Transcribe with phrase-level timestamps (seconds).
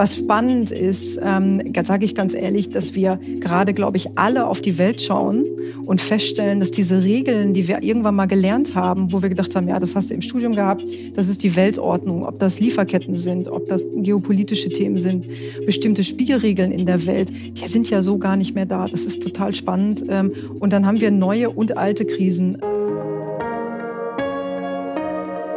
[0.00, 4.62] Was spannend ist, ähm, sage ich ganz ehrlich, dass wir gerade, glaube ich, alle auf
[4.62, 5.44] die Welt schauen
[5.84, 9.68] und feststellen, dass diese Regeln, die wir irgendwann mal gelernt haben, wo wir gedacht haben,
[9.68, 10.82] ja, das hast du im Studium gehabt,
[11.16, 15.26] das ist die Weltordnung, ob das Lieferketten sind, ob das geopolitische Themen sind,
[15.66, 18.86] bestimmte Spielregeln in der Welt, die sind ja so gar nicht mehr da.
[18.86, 20.04] Das ist total spannend.
[20.08, 22.56] Ähm, und dann haben wir neue und alte Krisen.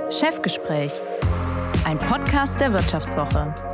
[0.09, 0.91] Chefgespräch,
[1.85, 3.72] ein Podcast der Wirtschaftswoche.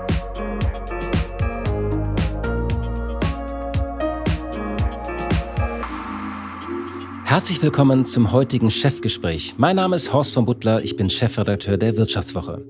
[7.29, 9.53] Herzlich willkommen zum heutigen Chefgespräch.
[9.55, 12.65] Mein Name ist Horst von Butler, ich bin Chefredakteur der Wirtschaftswoche.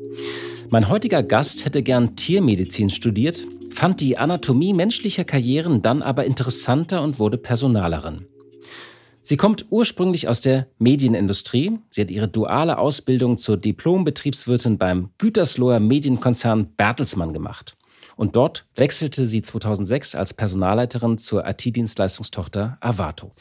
[0.70, 3.40] Mein heutiger Gast hätte gern Tiermedizin studiert,
[3.72, 8.28] fand die Anatomie menschlicher Karrieren dann aber interessanter und wurde Personalerin.
[9.22, 11.80] Sie kommt ursprünglich aus der Medienindustrie.
[11.90, 17.78] Sie hat ihre duale Ausbildung zur Diplombetriebswirtin beim Gütersloher Medienkonzern Bertelsmann gemacht.
[18.18, 23.32] Und dort wechselte sie 2006 als Personalleiterin zur IT-Dienstleistungstochter Avato.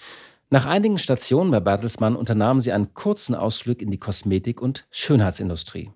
[0.50, 5.90] Nach einigen Stationen bei Bertelsmann unternahm sie einen kurzen Ausflug in die Kosmetik- und Schönheitsindustrie.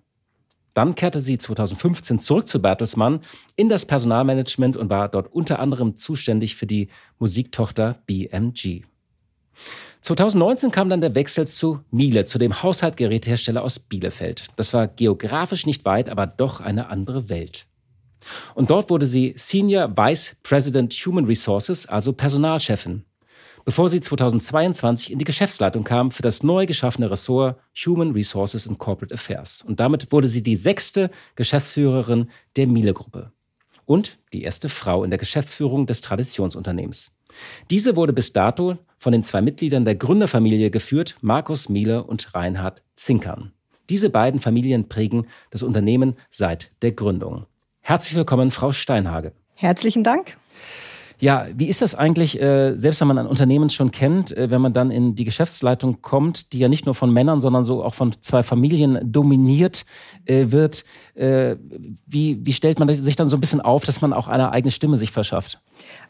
[0.75, 3.21] Dann kehrte sie 2015 zurück zu Bertelsmann
[3.55, 8.83] in das Personalmanagement und war dort unter anderem zuständig für die Musiktochter BMG.
[10.01, 14.47] 2019 kam dann der Wechsel zu Miele, zu dem Haushaltgerätehersteller aus Bielefeld.
[14.55, 17.65] Das war geografisch nicht weit, aber doch eine andere Welt.
[18.53, 23.05] Und dort wurde sie Senior Vice President Human Resources, also Personalchefin
[23.65, 28.79] bevor sie 2022 in die Geschäftsleitung kam für das neu geschaffene Ressort Human Resources and
[28.79, 29.63] Corporate Affairs.
[29.67, 33.31] Und damit wurde sie die sechste Geschäftsführerin der Miele-Gruppe
[33.85, 37.15] und die erste Frau in der Geschäftsführung des Traditionsunternehmens.
[37.69, 42.83] Diese wurde bis dato von den zwei Mitgliedern der Gründerfamilie geführt, Markus Miele und Reinhard
[42.93, 43.51] Zinkern.
[43.89, 47.45] Diese beiden Familien prägen das Unternehmen seit der Gründung.
[47.81, 49.33] Herzlich willkommen, Frau Steinhage.
[49.55, 50.37] Herzlichen Dank.
[51.23, 54.59] Ja, wie ist das eigentlich, äh, selbst wenn man ein Unternehmen schon kennt, äh, wenn
[54.59, 57.93] man dann in die Geschäftsleitung kommt, die ja nicht nur von Männern, sondern so auch
[57.93, 59.85] von zwei Familien dominiert
[60.25, 60.83] äh, wird?
[61.15, 61.55] Äh,
[62.05, 64.69] wie, wie stellt man sich dann so ein bisschen auf, dass man auch eine eigene
[64.69, 65.61] Stimme sich verschafft?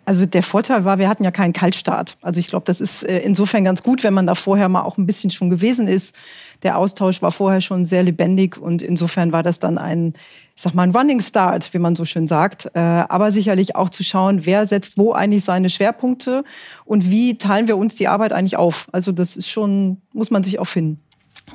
[0.04, 2.18] Also der Vorteil war, wir hatten ja keinen Kaltstart.
[2.24, 4.98] Also ich glaube, das ist äh, insofern ganz gut, wenn man da vorher mal auch
[4.98, 6.16] ein bisschen schon gewesen ist.
[6.64, 10.14] Der Austausch war vorher schon sehr lebendig und insofern war das dann ein,
[10.56, 12.72] ich sag mal, ein Running Start, wie man so schön sagt.
[12.74, 16.44] Äh, aber sicherlich auch zu schauen, wer setzt wo eigentlich seine Schwerpunkte
[16.86, 18.88] und wie teilen wir uns die Arbeit eigentlich auf.
[18.92, 21.00] Also das ist schon, muss man sich auch finden.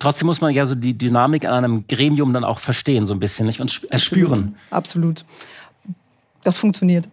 [0.00, 3.20] Trotzdem muss man ja so die Dynamik an einem Gremium dann auch verstehen, so ein
[3.20, 3.60] bisschen nicht?
[3.60, 4.54] und spüren.
[4.70, 5.24] Absolut.
[5.24, 5.24] Absolut.
[6.44, 7.08] Das funktioniert.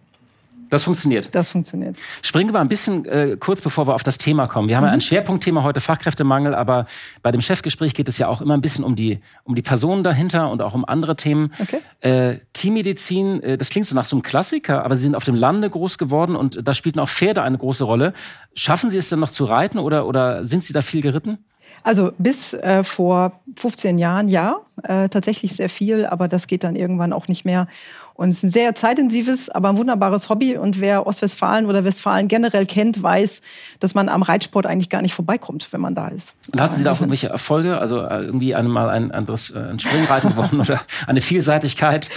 [0.70, 1.34] Das funktioniert.
[1.34, 1.96] Das funktioniert.
[2.22, 4.68] Springen wir ein bisschen äh, kurz, bevor wir auf das Thema kommen.
[4.68, 4.88] Wir haben mhm.
[4.88, 6.86] ja ein Schwerpunktthema heute, Fachkräftemangel, aber
[7.22, 10.02] bei dem Chefgespräch geht es ja auch immer ein bisschen um die, um die Personen
[10.02, 11.52] dahinter und auch um andere Themen.
[11.60, 11.78] Okay.
[12.00, 15.34] Äh, Teammedizin, äh, das klingt so nach so einem Klassiker, aber Sie sind auf dem
[15.34, 18.12] Lande groß geworden und da spielten auch Pferde eine große Rolle.
[18.54, 21.38] Schaffen Sie es dann noch zu reiten oder, oder sind Sie da viel geritten?
[21.82, 26.74] Also bis äh, vor 15 Jahren ja, äh, tatsächlich sehr viel, aber das geht dann
[26.74, 27.68] irgendwann auch nicht mehr.
[28.16, 30.56] Und es ist ein sehr zeitintensives, aber ein wunderbares Hobby.
[30.56, 33.42] Und wer Ostwestfalen oder Westfalen generell kennt, weiß,
[33.78, 36.34] dass man am Reitsport eigentlich gar nicht vorbeikommt, wenn man da ist.
[36.50, 37.78] Und hatten Sie da auch irgendwelche Erfolge?
[37.78, 42.08] Also äh, irgendwie einmal ein anderes äh, ein Springreiten gewonnen oder eine Vielseitigkeit?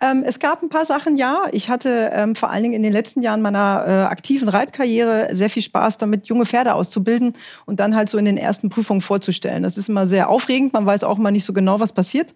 [0.00, 1.44] Ähm, es gab ein paar Sachen, ja.
[1.52, 5.48] Ich hatte ähm, vor allen Dingen in den letzten Jahren meiner äh, aktiven Reitkarriere sehr
[5.48, 7.32] viel Spaß damit, junge Pferde auszubilden
[7.64, 9.62] und dann halt so in den ersten Prüfungen vorzustellen.
[9.62, 10.74] Das ist immer sehr aufregend.
[10.74, 12.34] Man weiß auch mal nicht so genau, was passiert.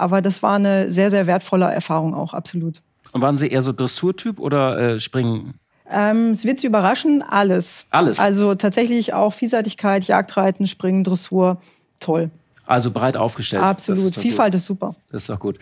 [0.00, 2.80] Aber das war eine sehr, sehr wertvolle Erfahrung auch, absolut.
[3.12, 5.54] Und waren Sie eher so Dressurtyp oder äh, Springen?
[5.90, 7.84] Ähm, es wird Sie überraschen, alles.
[7.90, 8.18] Alles?
[8.18, 11.60] Also tatsächlich auch Vielseitigkeit, Jagdreiten, Springen, Dressur,
[12.00, 12.30] toll.
[12.64, 13.62] Also breit aufgestellt.
[13.62, 14.04] Absolut.
[14.04, 14.58] Ist Vielfalt gut.
[14.58, 14.94] ist super.
[15.10, 15.58] Das ist doch gut.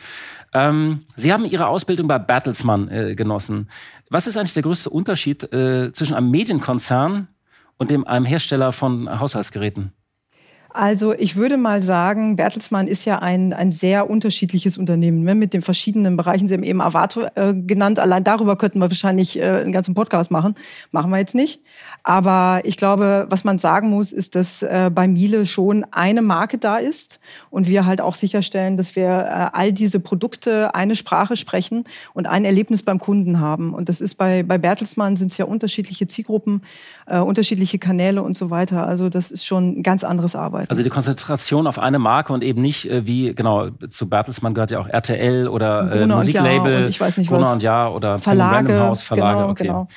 [0.53, 3.69] Ähm, Sie haben Ihre Ausbildung bei Bertelsmann äh, genossen.
[4.09, 7.27] Was ist eigentlich der größte Unterschied äh, zwischen einem Medienkonzern
[7.77, 9.93] und dem, einem Hersteller von Haushaltsgeräten?
[10.71, 15.55] Also ich würde mal sagen, Bertelsmann ist ja ein, ein sehr unterschiedliches Unternehmen ne, mit
[15.55, 16.47] den verschiedenen Bereichen.
[16.47, 17.99] Sie haben eben Avato äh, genannt.
[17.99, 20.55] Allein darüber könnten wir wahrscheinlich äh, einen ganzen Podcast machen.
[20.91, 21.61] Machen wir jetzt nicht.
[22.03, 26.59] Aber ich glaube, was man sagen muss, ist, dass äh, bei Miele schon eine Marke
[26.59, 27.19] da ist
[27.51, 31.85] und wir halt auch sicherstellen, dass wir äh, all diese Produkte eine Sprache sprechen
[32.15, 33.75] und ein Erlebnis beim Kunden haben.
[33.75, 36.63] Und das ist bei, bei Bertelsmann sind es ja unterschiedliche Zielgruppen,
[37.07, 38.87] äh, unterschiedliche Kanäle und so weiter.
[38.87, 40.71] Also das ist schon ein ganz anderes Arbeit.
[40.71, 44.71] Also die Konzentration auf eine Marke und eben nicht äh, wie, genau, zu Bertelsmann gehört
[44.71, 47.55] ja auch RTL oder äh, Musiklabel, und ich weiß nicht Gruner was.
[47.55, 49.65] und Ja oder Verlage, Haus, Verlage, genau, okay.
[49.65, 49.89] Genau.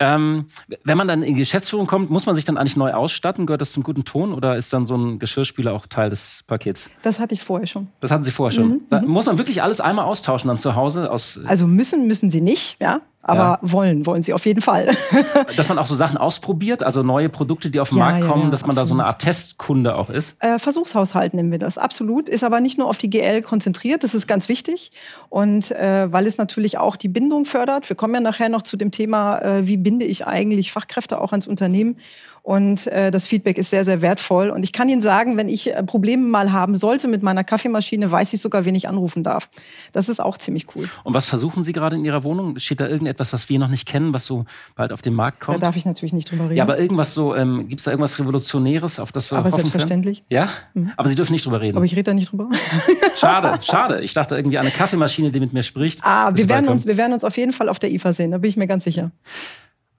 [0.00, 0.46] Ähm,
[0.84, 3.44] wenn man dann in die Geschäftsführung kommt, muss man sich dann eigentlich neu ausstatten?
[3.44, 6.90] Gehört das zum guten Ton oder ist dann so ein Geschirrspüler auch Teil des Pakets?
[7.02, 7.88] Das hatte ich vorher schon.
[8.00, 8.68] Das hatten Sie vorher schon.
[8.68, 9.08] Mhm, da mhm.
[9.08, 11.10] muss man wirklich alles einmal austauschen dann zu Hause?
[11.10, 13.02] Aus also müssen, müssen Sie nicht, ja.
[13.22, 13.58] Aber ja.
[13.60, 14.88] wollen, wollen sie auf jeden Fall.
[15.56, 18.44] dass man auch so Sachen ausprobiert, also neue Produkte, die auf den ja, Markt kommen,
[18.44, 18.86] ja, dass man absolut.
[18.86, 20.36] da so eine Art Testkunde auch ist?
[20.42, 22.30] Äh, Versuchshaushalt nennen wir das, absolut.
[22.30, 24.92] Ist aber nicht nur auf die GL konzentriert, das ist ganz wichtig.
[25.28, 27.90] Und äh, weil es natürlich auch die Bindung fördert.
[27.90, 31.32] Wir kommen ja nachher noch zu dem Thema, äh, wie binde ich eigentlich Fachkräfte auch
[31.32, 31.96] ans Unternehmen.
[32.42, 34.50] Und äh, das Feedback ist sehr, sehr wertvoll.
[34.50, 38.10] Und ich kann Ihnen sagen, wenn ich äh, Probleme mal haben sollte mit meiner Kaffeemaschine,
[38.10, 39.50] weiß ich sogar, wen ich anrufen darf.
[39.92, 40.88] Das ist auch ziemlich cool.
[41.04, 42.58] Und was versuchen Sie gerade in Ihrer Wohnung?
[42.58, 45.56] Steht da irgendetwas, was wir noch nicht kennen, was so bald auf den Markt kommt?
[45.56, 46.56] Da darf ich natürlich nicht drüber reden.
[46.56, 49.58] Ja, aber irgendwas so, ähm, gibt es da irgendwas Revolutionäres, auf das wir aber hoffen
[49.58, 50.24] selbstverständlich.
[50.28, 50.28] Können?
[50.30, 50.48] Ja?
[50.72, 50.92] Mhm.
[50.96, 51.76] Aber Sie dürfen nicht drüber reden.
[51.76, 52.48] Aber ich rede da nicht drüber.
[53.16, 54.00] schade, schade.
[54.00, 56.00] Ich dachte irgendwie eine Kaffeemaschine, die mit mir spricht.
[56.04, 58.38] Ah, wir werden, uns, wir werden uns auf jeden Fall auf der IFA sehen, da
[58.38, 59.10] bin ich mir ganz sicher.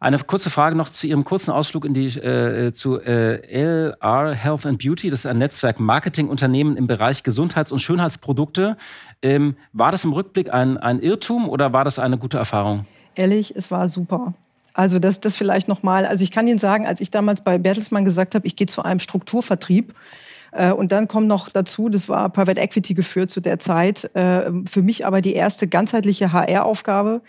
[0.01, 4.65] Eine kurze Frage noch zu Ihrem kurzen Ausflug in die, äh, zu äh, LR Health
[4.65, 5.11] and Beauty.
[5.11, 8.77] Das ist ein Netzwerk Marketingunternehmen im Bereich Gesundheits- und Schönheitsprodukte.
[9.21, 12.87] Ähm, war das im Rückblick ein, ein Irrtum oder war das eine gute Erfahrung?
[13.13, 14.33] Ehrlich, es war super.
[14.73, 16.07] Also das, das vielleicht nochmal.
[16.07, 18.81] Also ich kann Ihnen sagen, als ich damals bei Bertelsmann gesagt habe, ich gehe zu
[18.81, 19.93] einem Strukturvertrieb,
[20.51, 24.51] äh, und dann kommt noch dazu, das war Private Equity geführt zu der Zeit, äh,
[24.65, 27.21] für mich aber die erste ganzheitliche HR-Aufgabe.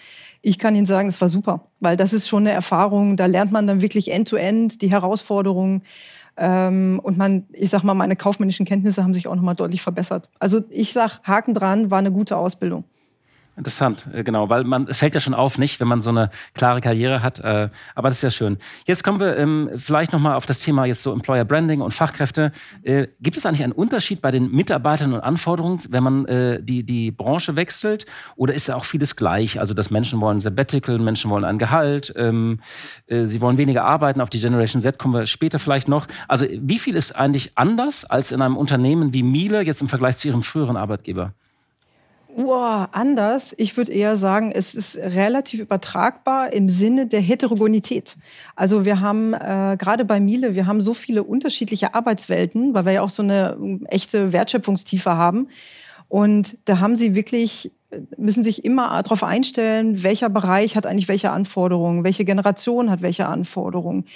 [0.42, 3.16] Ich kann Ihnen sagen, es war super, weil das ist schon eine Erfahrung.
[3.16, 5.82] Da lernt man dann wirklich end-to-end -end die Herausforderungen.
[6.36, 10.28] Ähm, und man, ich sag mal, meine kaufmännischen Kenntnisse haben sich auch nochmal deutlich verbessert.
[10.38, 12.84] Also ich sag, Haken dran, war eine gute Ausbildung.
[13.54, 16.30] Interessant, äh, genau, weil man es fällt ja schon auf, nicht, wenn man so eine
[16.54, 17.38] klare Karriere hat.
[17.40, 18.56] Äh, aber das ist ja schön.
[18.86, 21.92] Jetzt kommen wir ähm, vielleicht noch mal auf das Thema jetzt so Employer Branding und
[21.92, 22.50] Fachkräfte.
[22.82, 26.82] Äh, gibt es eigentlich einen Unterschied bei den Mitarbeitern und Anforderungen, wenn man äh, die
[26.82, 28.06] die Branche wechselt,
[28.36, 29.60] oder ist ja auch vieles gleich?
[29.60, 32.60] Also, dass Menschen wollen Sabbatical, Menschen wollen ein Gehalt, ähm,
[33.06, 34.22] äh, sie wollen weniger arbeiten.
[34.22, 36.06] Auf die Generation Z kommen wir später vielleicht noch.
[36.26, 40.16] Also, wie viel ist eigentlich anders als in einem Unternehmen wie Miele jetzt im Vergleich
[40.16, 41.34] zu ihrem früheren Arbeitgeber?
[42.34, 43.54] Uah, anders.
[43.58, 48.16] Ich würde eher sagen, es ist relativ übertragbar im Sinne der Heterogenität.
[48.56, 52.92] Also wir haben äh, gerade bei Miele, wir haben so viele unterschiedliche Arbeitswelten, weil wir
[52.92, 55.48] ja auch so eine ähm, echte Wertschöpfungstiefe haben.
[56.08, 57.70] Und da haben sie wirklich
[58.16, 63.26] müssen sich immer darauf einstellen, welcher Bereich hat eigentlich welche Anforderungen, welche Generation hat welche
[63.26, 64.06] Anforderungen.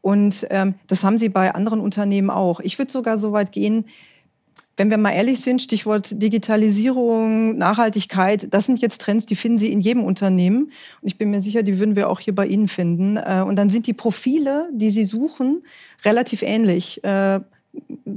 [0.00, 2.60] Und ähm, das haben sie bei anderen Unternehmen auch.
[2.60, 3.84] Ich würde sogar so weit gehen,
[4.76, 9.70] wenn wir mal ehrlich sind, Stichwort Digitalisierung, Nachhaltigkeit, das sind jetzt Trends, die finden Sie
[9.70, 10.64] in jedem Unternehmen.
[11.00, 13.16] Und ich bin mir sicher, die würden wir auch hier bei Ihnen finden.
[13.16, 15.62] Äh, und dann sind die Profile, die Sie suchen,
[16.04, 17.02] relativ ähnlich.
[17.04, 17.40] Äh,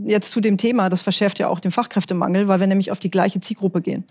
[0.06, 3.12] jetzt zu dem Thema, das verschärft ja auch den Fachkräftemangel, weil wir nämlich auf die
[3.12, 4.06] gleiche Zielgruppe gehen.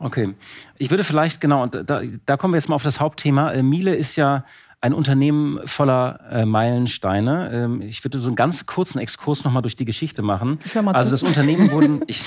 [0.00, 0.34] Okay.
[0.78, 3.52] Ich würde vielleicht, genau, da, da kommen wir jetzt mal auf das Hauptthema.
[3.52, 4.44] Äh, Miele ist ja
[4.80, 7.50] ein Unternehmen voller äh, Meilensteine.
[7.52, 10.58] Ähm, ich würde so einen ganz kurzen Exkurs nochmal durch die Geschichte machen.
[10.64, 12.22] Ich mal also das Unternehmen wurden, ich,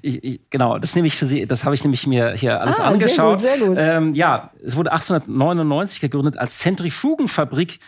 [0.00, 2.80] ich, ich, genau, das nehme ich für Sie, das habe ich nämlich mir hier alles
[2.80, 3.40] ah, angeschaut.
[3.40, 3.76] Sehr gut, sehr gut.
[3.78, 7.78] Ähm, ja, es wurde 1899 gegründet als Zentrifugenfabrik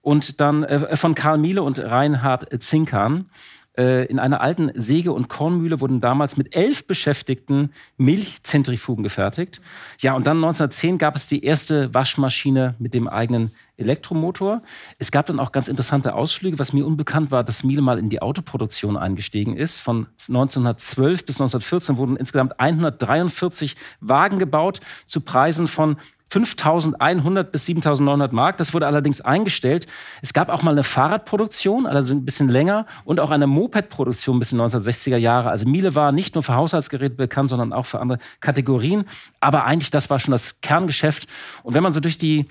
[0.00, 3.28] und dann äh, von Karl Miele und Reinhard Zinkern.
[3.76, 9.60] Äh, in einer alten Säge- und Kornmühle wurden damals mit elf Beschäftigten Milchzentrifugen gefertigt.
[10.00, 14.62] Ja, und dann 1910 gab es die erste Waschmaschine mit dem eigenen Elektromotor.
[14.98, 16.58] Es gab dann auch ganz interessante Ausflüge.
[16.58, 19.80] Was mir unbekannt war, dass Miele mal in die Autoproduktion eingestiegen ist.
[19.80, 25.96] Von 1912 bis 1914 wurden insgesamt 143 Wagen gebaut zu Preisen von
[26.30, 28.56] 5.100 bis 7.900 Mark.
[28.56, 29.86] Das wurde allerdings eingestellt.
[30.22, 34.52] Es gab auch mal eine Fahrradproduktion, also ein bisschen länger, und auch eine Mopedproduktion bis
[34.52, 35.50] in 1960er Jahre.
[35.50, 39.04] Also Miele war nicht nur für Haushaltsgeräte bekannt, sondern auch für andere Kategorien.
[39.40, 41.28] Aber eigentlich, das war schon das Kerngeschäft.
[41.62, 42.46] Und wenn man so durch die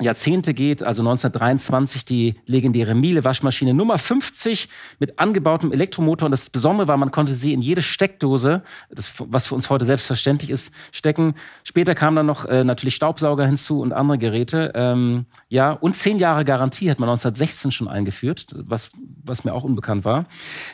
[0.00, 6.26] Jahrzehnte geht, also 1923 die legendäre Miele-Waschmaschine Nummer 50 mit angebautem Elektromotor.
[6.26, 9.86] Und das Besondere war, man konnte sie in jede Steckdose, das, was für uns heute
[9.86, 11.34] selbstverständlich ist, stecken.
[11.64, 14.72] Später kamen dann noch äh, natürlich Staubsauger hinzu und andere Geräte.
[14.74, 18.90] Ähm, ja, und zehn Jahre Garantie hat man 1916 schon eingeführt, was,
[19.24, 20.26] was mir auch unbekannt war.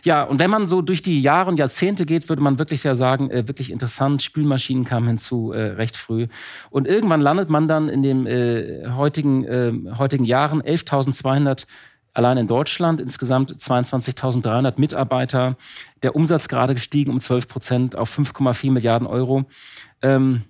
[0.04, 2.96] Ja, und wenn man so durch die Jahre und Jahrzehnte geht, würde man wirklich ja
[2.96, 4.22] sagen, äh, wirklich interessant.
[4.22, 6.26] Spülmaschinen kamen hinzu äh, recht früh.
[6.70, 11.66] Und irgendwann landet man dann in dem äh, heute heutigen, äh, heutigen Jahren 11.200
[12.14, 15.56] allein in Deutschland, insgesamt 22.300 Mitarbeiter.
[16.02, 19.44] Der Umsatz gerade gestiegen um 12 Prozent auf 5,4 Milliarden Euro.
[20.02, 20.42] Ähm,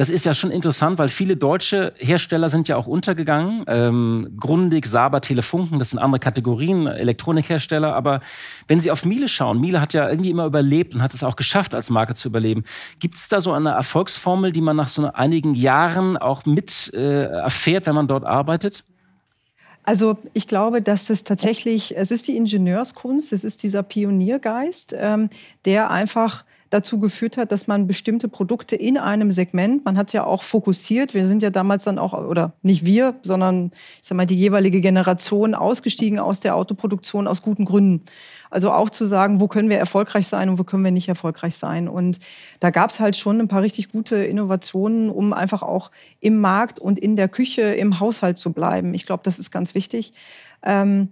[0.00, 3.64] Das ist ja schon interessant, weil viele deutsche Hersteller sind ja auch untergegangen.
[3.66, 7.94] Ähm, Grundig, Saber, Telefunken, das sind andere Kategorien, Elektronikhersteller.
[7.94, 8.22] Aber
[8.66, 11.36] wenn Sie auf Miele schauen, Miele hat ja irgendwie immer überlebt und hat es auch
[11.36, 12.64] geschafft, als Marke zu überleben.
[12.98, 17.24] Gibt es da so eine Erfolgsformel, die man nach so einigen Jahren auch mit äh,
[17.24, 18.84] erfährt, wenn man dort arbeitet?
[19.82, 25.28] Also ich glaube, dass das tatsächlich, es ist die Ingenieurskunst, es ist dieser Pioniergeist, ähm,
[25.66, 30.24] der einfach dazu geführt hat, dass man bestimmte Produkte in einem Segment, man hat ja
[30.24, 34.26] auch fokussiert, wir sind ja damals dann auch, oder nicht wir, sondern ich sag mal
[34.26, 38.04] die jeweilige Generation ausgestiegen aus der Autoproduktion aus guten Gründen.
[38.50, 41.56] Also auch zu sagen, wo können wir erfolgreich sein und wo können wir nicht erfolgreich
[41.56, 41.88] sein.
[41.88, 42.18] Und
[42.58, 46.80] da gab es halt schon ein paar richtig gute Innovationen, um einfach auch im Markt
[46.80, 48.92] und in der Küche, im Haushalt zu bleiben.
[48.94, 50.12] Ich glaube, das ist ganz wichtig.
[50.64, 51.10] Ähm,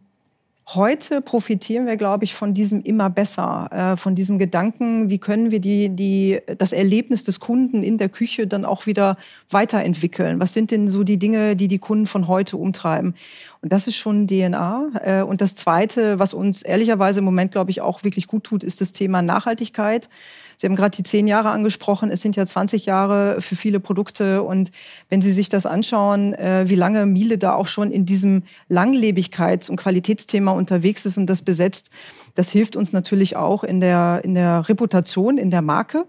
[0.75, 5.51] Heute profitieren wir, glaube ich, von diesem immer besser, äh, von diesem Gedanken, wie können
[5.51, 9.17] wir die, die, das Erlebnis des Kunden in der Küche dann auch wieder
[9.49, 10.41] weiterentwickeln?
[10.41, 13.15] Was sind denn so die Dinge, die die Kunden von heute umtreiben?
[13.63, 14.91] Und das ist schon DNA.
[15.03, 18.63] Äh, und das Zweite, was uns ehrlicherweise im Moment, glaube ich, auch wirklich gut tut,
[18.63, 20.11] ist das Thema Nachhaltigkeit.
[20.59, 22.11] Sie haben gerade die zehn Jahre angesprochen.
[22.11, 24.43] Es sind ja 20 Jahre für viele Produkte.
[24.43, 24.73] Und
[25.09, 29.71] wenn Sie sich das anschauen, äh, wie lange Miele da auch schon in diesem Langlebigkeits-
[29.71, 31.91] und Qualitätsthema unterwegs ist und das besetzt,
[32.35, 36.07] das hilft uns natürlich auch in der, in der Reputation, in der Marke.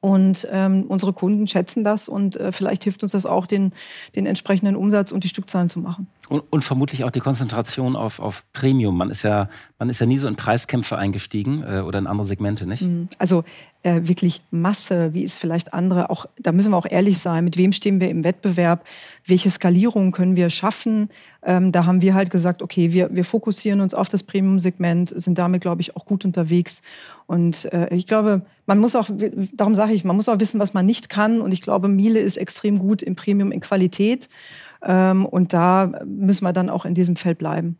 [0.00, 3.72] Und ähm, unsere Kunden schätzen das und äh, vielleicht hilft uns das auch, den,
[4.16, 6.08] den entsprechenden Umsatz und die Stückzahlen zu machen.
[6.28, 8.96] Und, und, vermutlich auch die Konzentration auf, auf Premium.
[8.96, 12.26] Man ist, ja, man ist ja nie so in Preiskämpfe eingestiegen äh, oder in andere
[12.26, 12.82] Segmente, nicht?
[12.82, 13.08] Mhm.
[13.18, 13.44] Also
[13.82, 17.56] äh, wirklich Masse, wie es vielleicht andere auch, da müssen wir auch ehrlich sein, mit
[17.58, 18.84] wem stehen wir im Wettbewerb,
[19.26, 21.10] welche Skalierung können wir schaffen.
[21.42, 25.36] Ähm, da haben wir halt gesagt, okay, wir, wir fokussieren uns auf das Premium-Segment, sind
[25.36, 26.82] damit, glaube ich, auch gut unterwegs
[27.26, 29.08] und äh, ich glaube, man muss auch,
[29.52, 31.40] darum sage ich, man muss auch wissen, was man nicht kann.
[31.40, 34.28] Und ich glaube, Miele ist extrem gut im Premium in Qualität.
[34.84, 37.78] Ähm, und da müssen wir dann auch in diesem Feld bleiben.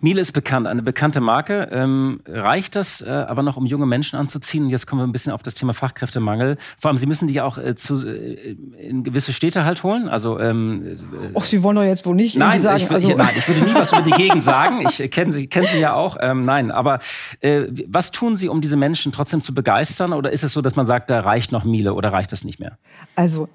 [0.00, 1.68] Miele ist bekannt, eine bekannte Marke.
[1.72, 4.64] Ähm, reicht das äh, aber noch, um junge Menschen anzuziehen?
[4.64, 6.58] Und jetzt kommen wir ein bisschen auf das Thema Fachkräftemangel.
[6.78, 10.08] Vor allem, Sie müssen die ja auch äh, zu, äh, in gewisse Städte halt holen.
[10.08, 10.98] Also, ähm,
[11.34, 12.82] Ach, Sie wollen doch jetzt wohl nicht nein, sagen.
[12.82, 13.08] Ich, also.
[13.08, 14.84] ich, nein, ich würde nie was über die Gegend sagen.
[14.86, 16.18] Ich kenne Sie, kenn Sie ja auch.
[16.20, 16.98] Ähm, nein, aber
[17.40, 20.12] äh, was tun Sie, um diese Menschen trotzdem zu begeistern?
[20.12, 22.60] Oder ist es so, dass man sagt, da reicht noch Miele oder reicht das nicht
[22.60, 22.78] mehr?
[23.16, 23.48] Also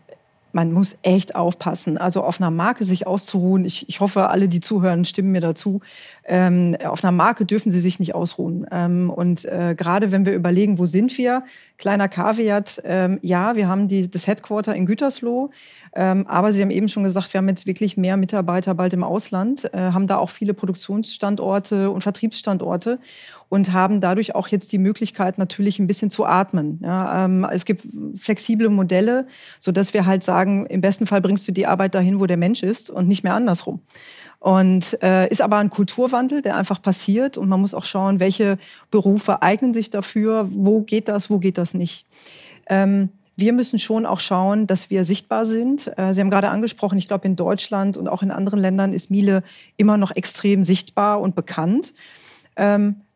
[0.60, 1.98] man muss echt aufpassen.
[1.98, 5.80] Also auf einer Marke sich auszuruhen, ich, ich hoffe, alle, die zuhören, stimmen mir dazu.
[6.26, 8.68] Ähm, auf einer Marke dürfen sie sich nicht ausruhen.
[8.70, 11.44] Ähm, und äh, gerade wenn wir überlegen, wo sind wir,
[11.78, 15.50] kleiner Kaviat, ähm, ja, wir haben die, das Headquarter in Gütersloh,
[15.94, 19.04] ähm, aber Sie haben eben schon gesagt, wir haben jetzt wirklich mehr Mitarbeiter bald im
[19.04, 23.00] Ausland, äh, haben da auch viele Produktionsstandorte und Vertriebsstandorte
[23.50, 26.80] und haben dadurch auch jetzt die Möglichkeit, natürlich ein bisschen zu atmen.
[26.84, 29.28] Ja, ähm, es gibt flexible Modelle,
[29.58, 32.38] so dass wir halt sagen, im besten Fall bringst du die Arbeit dahin, wo der
[32.38, 33.82] Mensch ist und nicht mehr andersrum.
[34.40, 38.58] Und äh, ist aber ein Kulturwandel, der einfach passiert und man muss auch schauen, welche
[38.90, 42.06] Berufe eignen sich dafür, wo geht das, wo geht das nicht.
[42.68, 45.92] Ähm, wir müssen schon auch schauen, dass wir sichtbar sind.
[45.98, 49.10] Äh, Sie haben gerade angesprochen, ich glaube, in Deutschland und auch in anderen Ländern ist
[49.10, 49.44] Miele
[49.78, 51.94] immer noch extrem sichtbar und bekannt.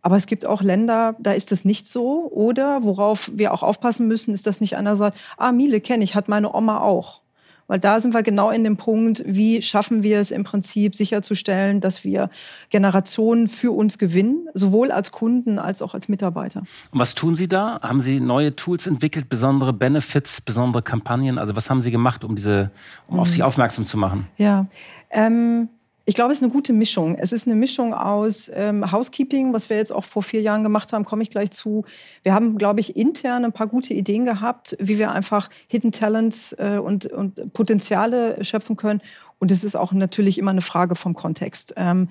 [0.04, 2.30] Aber es gibt auch Länder, da ist das nicht so.
[2.30, 6.14] Oder worauf wir auch aufpassen müssen, ist, dass nicht einer sagt, ah, Miele kenne ich,
[6.14, 7.22] hat meine Oma auch.
[7.68, 11.80] Weil da sind wir genau in dem Punkt, wie schaffen wir es im Prinzip sicherzustellen,
[11.80, 12.30] dass wir
[12.70, 16.64] Generationen für uns gewinnen, sowohl als Kunden als auch als Mitarbeiter.
[16.92, 17.80] Und was tun Sie da?
[17.82, 21.38] Haben Sie neue Tools entwickelt, besondere Benefits, besondere Kampagnen?
[21.38, 22.72] Also was haben Sie gemacht, um diese,
[23.08, 23.32] um auf mhm.
[23.32, 24.28] sich aufmerksam zu machen?
[24.38, 24.68] Ja,
[25.10, 25.70] ähm,
[26.06, 27.16] ich glaube, es ist eine gute Mischung.
[27.16, 30.92] Es ist eine Mischung aus ähm, Housekeeping, was wir jetzt auch vor vier Jahren gemacht
[30.92, 31.86] haben, komme ich gleich zu.
[32.24, 36.54] Wir haben, glaube ich, intern ein paar gute Ideen gehabt, wie wir einfach Hidden Talents
[36.60, 39.02] äh, und, und Potenziale schöpfen können.
[39.40, 41.74] Und es ist auch natürlich immer eine Frage vom Kontext.
[41.78, 42.10] Ähm,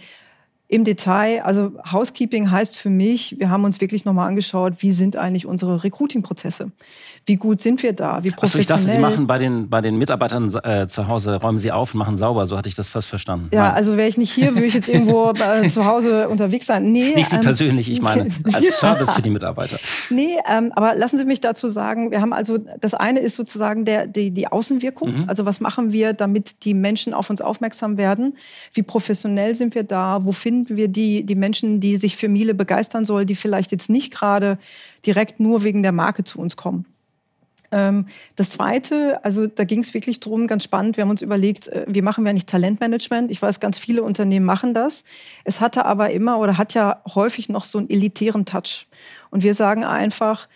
[0.72, 5.16] im Detail, also Housekeeping heißt für mich, wir haben uns wirklich nochmal angeschaut, wie sind
[5.16, 6.72] eigentlich unsere Recruiting-Prozesse?
[7.24, 8.24] Wie gut sind wir da?
[8.24, 8.42] Wie professionell?
[8.42, 11.70] Achso, ich dachte, Sie machen bei den, bei den Mitarbeitern äh, zu Hause, räumen Sie
[11.70, 12.46] auf und machen sauber.
[12.48, 13.48] So hatte ich das fast verstanden.
[13.52, 13.74] Ja, Nein.
[13.74, 15.30] also wäre ich nicht hier, würde ich jetzt irgendwo
[15.62, 16.90] äh, zu Hause unterwegs sein.
[16.90, 19.78] Nee, nicht Sie ähm, persönlich, ich meine, als Service für die Mitarbeiter.
[20.10, 23.84] Nee, ähm, aber lassen Sie mich dazu sagen, wir haben also, das eine ist sozusagen
[23.84, 25.22] der, die, die Außenwirkung.
[25.22, 25.28] Mhm.
[25.28, 28.36] Also was machen wir, damit die Menschen auf uns aufmerksam werden?
[28.72, 30.24] Wie professionell sind wir da?
[30.24, 33.90] Wo finden wir die, die Menschen, die sich für Miele begeistern sollen, die vielleicht jetzt
[33.90, 34.58] nicht gerade
[35.06, 36.86] direkt nur wegen der Marke zu uns kommen?
[37.72, 41.68] Ähm, das Zweite, also da ging es wirklich drum, ganz spannend, wir haben uns überlegt,
[41.68, 43.30] äh, wie machen wir nicht Talentmanagement?
[43.30, 45.04] Ich weiß, ganz viele Unternehmen machen das.
[45.44, 48.86] Es hatte aber immer oder hat ja häufig noch so einen elitären Touch.
[49.30, 50.48] Und wir sagen einfach,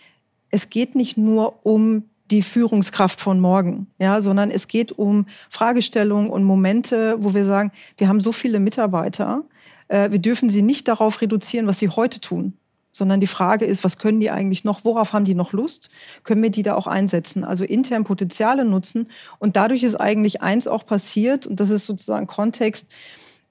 [0.51, 6.29] es geht nicht nur um die Führungskraft von morgen, ja, sondern es geht um Fragestellungen
[6.29, 9.43] und Momente, wo wir sagen, wir haben so viele Mitarbeiter,
[9.87, 12.53] äh, wir dürfen sie nicht darauf reduzieren, was sie heute tun,
[12.97, 15.89] sondern die Frage ist, was können die eigentlich noch, worauf haben die noch Lust,
[16.23, 19.07] können wir die da auch einsetzen, also intern Potenziale nutzen?
[19.39, 22.91] Und dadurch ist eigentlich eins auch passiert und das ist sozusagen Kontext,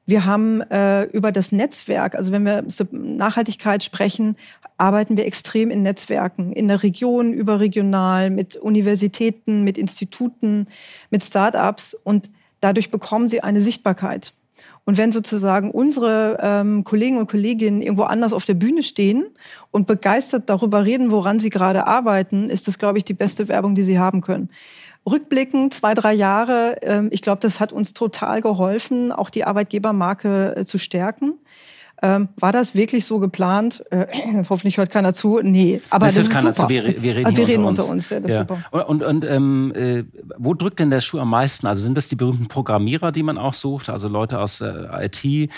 [0.09, 4.37] wir haben äh, über das Netzwerk, also wenn wir Nachhaltigkeit sprechen,
[4.79, 10.69] arbeiten wir extrem in Netzwerken, in der Region, überregional, mit Universitäten, mit Instituten,
[11.11, 11.97] mit Start-ups.
[12.05, 14.33] Und dadurch bekommen sie eine Sichtbarkeit.
[14.87, 19.27] Und wenn sozusagen unsere ähm, Kollegen und Kolleginnen irgendwo anders auf der Bühne stehen
[19.73, 23.75] und begeistert darüber reden, woran sie gerade arbeiten, ist das, glaube ich, die beste Werbung,
[23.75, 24.49] die sie haben können.
[25.05, 30.55] Rückblicken, zwei, drei Jahre, ähm, ich glaube, das hat uns total geholfen, auch die Arbeitgebermarke
[30.57, 31.35] äh, zu stärken.
[32.03, 33.83] Ähm, war das wirklich so geplant?
[33.91, 34.07] Äh,
[34.51, 35.41] hoffentlich hört keiner zu.
[35.43, 36.69] Nee, aber das, das ist keiner super.
[36.69, 36.69] Zu.
[36.69, 38.11] Wir, wir reden, also wir reden unter, unter uns.
[38.11, 38.43] Ja, das ja.
[38.43, 38.89] ist super.
[38.89, 40.05] Und, und, ähm, äh,
[40.37, 41.67] wo drückt denn der Schuh am meisten?
[41.67, 45.51] Also sind das die berühmten Programmierer, die man auch sucht, also Leute aus äh, IT,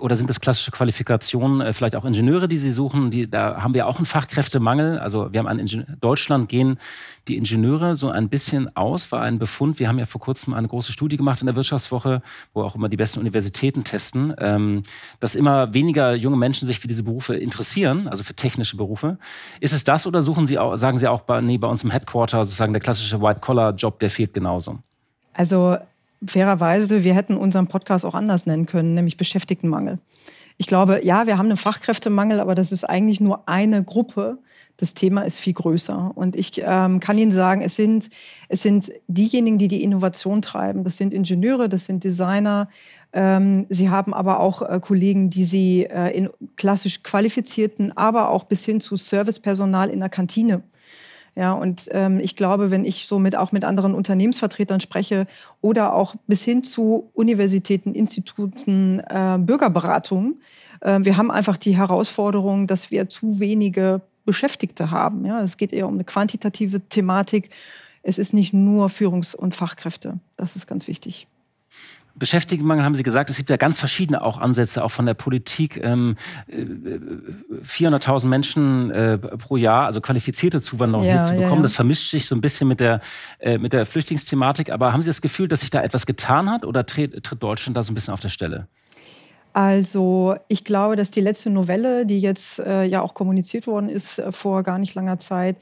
[0.00, 3.10] oder sind das klassische Qualifikationen, äh, vielleicht auch Ingenieure, die Sie suchen?
[3.10, 4.98] Die, da haben wir auch einen Fachkräftemangel.
[4.98, 5.60] Also wir haben an
[6.00, 6.78] Deutschland gehen
[7.28, 9.78] die Ingenieure so ein bisschen aus, war ein Befund.
[9.78, 12.22] Wir haben ja vor kurzem eine große Studie gemacht in der Wirtschaftswoche,
[12.52, 14.82] wo auch immer die besten Universitäten testen, ähm,
[15.20, 19.18] dass immer weniger junge Menschen sich für diese Berufe interessieren, also für technische Berufe.
[19.60, 21.90] Ist es das oder suchen Sie auch, sagen Sie auch, bei, nee, bei uns im
[21.90, 24.78] Headquarter sozusagen der klassische White-Collar-Job, der fehlt genauso?
[25.32, 25.76] Also
[26.24, 29.98] fairerweise, wir hätten unseren Podcast auch anders nennen können, nämlich Beschäftigtenmangel.
[30.58, 34.38] Ich glaube, ja, wir haben einen Fachkräftemangel, aber das ist eigentlich nur eine Gruppe
[34.80, 36.12] das Thema ist viel größer.
[36.14, 38.08] Und ich ähm, kann Ihnen sagen, es sind,
[38.48, 40.84] es sind diejenigen, die die Innovation treiben.
[40.84, 42.68] Das sind Ingenieure, das sind Designer.
[43.12, 48.44] Ähm, Sie haben aber auch äh, Kollegen, die Sie äh, in klassisch qualifizierten, aber auch
[48.44, 50.62] bis hin zu Servicepersonal in der Kantine.
[51.36, 55.26] Ja, und ähm, ich glaube, wenn ich so mit, auch mit anderen Unternehmensvertretern spreche
[55.60, 60.40] oder auch bis hin zu Universitäten, Instituten, äh, Bürgerberatungen,
[60.80, 65.24] äh, wir haben einfach die Herausforderung, dass wir zu wenige Beschäftigte haben.
[65.24, 67.50] Ja, es geht eher um eine quantitative Thematik.
[68.02, 70.18] Es ist nicht nur Führungs- und Fachkräfte.
[70.36, 71.26] Das ist ganz wichtig.
[72.16, 75.82] Beschäftigtenmangel haben Sie gesagt, es gibt ja ganz verschiedene auch Ansätze, auch von der Politik.
[75.82, 76.16] Ähm,
[76.48, 81.50] 400.000 äh, Menschen äh, pro Jahr, also qualifizierte Zuwanderung ja, hinzubekommen.
[81.50, 81.62] Ja, ja.
[81.62, 83.00] Das vermischt sich so ein bisschen mit der,
[83.38, 84.70] äh, mit der Flüchtlingsthematik.
[84.70, 87.76] Aber haben Sie das Gefühl, dass sich da etwas getan hat oder tritt, tritt Deutschland
[87.76, 88.66] da so ein bisschen auf der Stelle?
[89.52, 94.18] Also ich glaube, dass die letzte Novelle, die jetzt äh, ja auch kommuniziert worden ist
[94.18, 95.56] äh, vor gar nicht langer Zeit,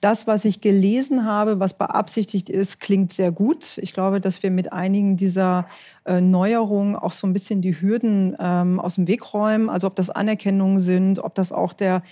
[0.00, 3.78] das, was ich gelesen habe, was beabsichtigt ist, klingt sehr gut.
[3.78, 5.66] Ich glaube, dass wir mit einigen dieser
[6.04, 9.70] äh, Neuerungen auch so ein bisschen die Hürden ähm, aus dem Weg räumen.
[9.70, 12.02] Also ob das Anerkennungen sind, ob das auch der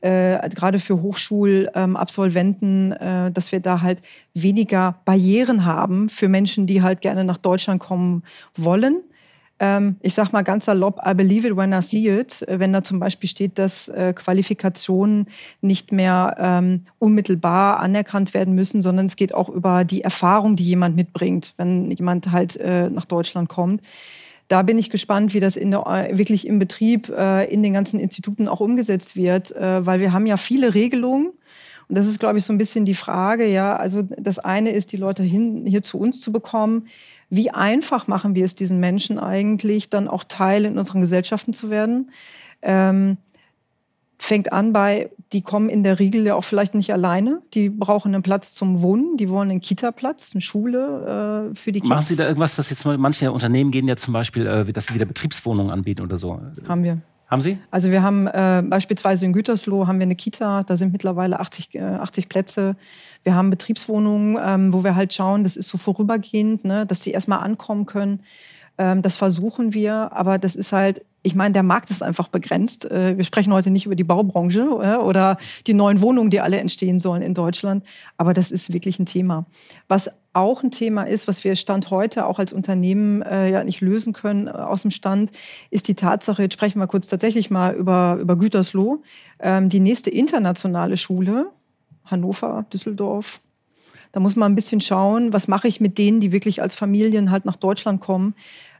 [0.00, 4.00] äh, gerade für Hochschulabsolventen, äh, dass wir da halt
[4.32, 8.22] weniger Barrieren haben für Menschen, die halt gerne nach Deutschland kommen
[8.56, 9.02] wollen
[9.62, 12.42] ähm, ich sage mal ganz salopp, I believe it when I see it.
[12.48, 15.28] Äh, wenn da zum Beispiel steht, dass äh, Qualifikationen
[15.60, 20.64] nicht mehr ähm, unmittelbar anerkannt werden müssen, sondern es geht auch über die Erfahrung, die
[20.64, 23.82] jemand mitbringt, wenn jemand halt äh, nach Deutschland kommt.
[24.48, 27.72] Da bin ich gespannt, wie das in der, äh, wirklich im Betrieb äh, in den
[27.72, 31.30] ganzen Instituten auch umgesetzt wird, äh, weil wir haben ja viele Regelungen.
[31.88, 33.76] Und das ist, glaube ich, so ein bisschen die Frage, ja.
[33.76, 36.86] Also das eine ist, die Leute hin, hier zu uns zu bekommen
[37.34, 41.70] wie einfach machen wir es diesen Menschen eigentlich, dann auch Teil in unseren Gesellschaften zu
[41.70, 42.10] werden?
[42.60, 43.16] Ähm,
[44.18, 47.40] fängt an bei, die kommen in der Regel ja auch vielleicht nicht alleine.
[47.54, 51.80] Die brauchen einen Platz zum Wohnen, die wollen einen Kita-Platz, eine Schule äh, für die
[51.80, 51.88] Kids.
[51.88, 54.88] Machen Sie da irgendwas, dass jetzt mal, manche Unternehmen gehen ja zum Beispiel, äh, dass
[54.88, 56.38] sie wieder Betriebswohnungen anbieten oder so?
[56.68, 56.98] Haben wir.
[57.28, 57.56] Haben Sie?
[57.70, 61.74] Also wir haben äh, beispielsweise in Gütersloh haben wir eine Kita, da sind mittlerweile 80,
[61.76, 62.76] äh, 80 Plätze.
[63.24, 67.12] Wir haben Betriebswohnungen, ähm, wo wir halt schauen, das ist so vorübergehend, ne, dass die
[67.12, 68.20] erstmal ankommen können.
[68.78, 72.90] Ähm, das versuchen wir, aber das ist halt ich meine, der Markt ist einfach begrenzt.
[72.90, 76.98] Äh, wir sprechen heute nicht über die Baubranche oder die neuen Wohnungen, die alle entstehen
[76.98, 77.84] sollen in Deutschland.
[78.16, 79.46] Aber das ist wirklich ein Thema.
[79.88, 83.80] Was auch ein Thema ist, was wir Stand heute auch als Unternehmen äh, ja nicht
[83.80, 85.30] lösen können äh, aus dem Stand,
[85.70, 89.02] ist die Tatsache, jetzt sprechen wir kurz tatsächlich mal über, über Gütersloh,
[89.40, 91.50] ähm, die nächste internationale Schule,
[92.04, 93.40] Hannover, Düsseldorf,
[94.12, 97.30] da muss man ein bisschen schauen, was mache ich mit denen, die wirklich als Familien
[97.30, 98.34] halt nach Deutschland kommen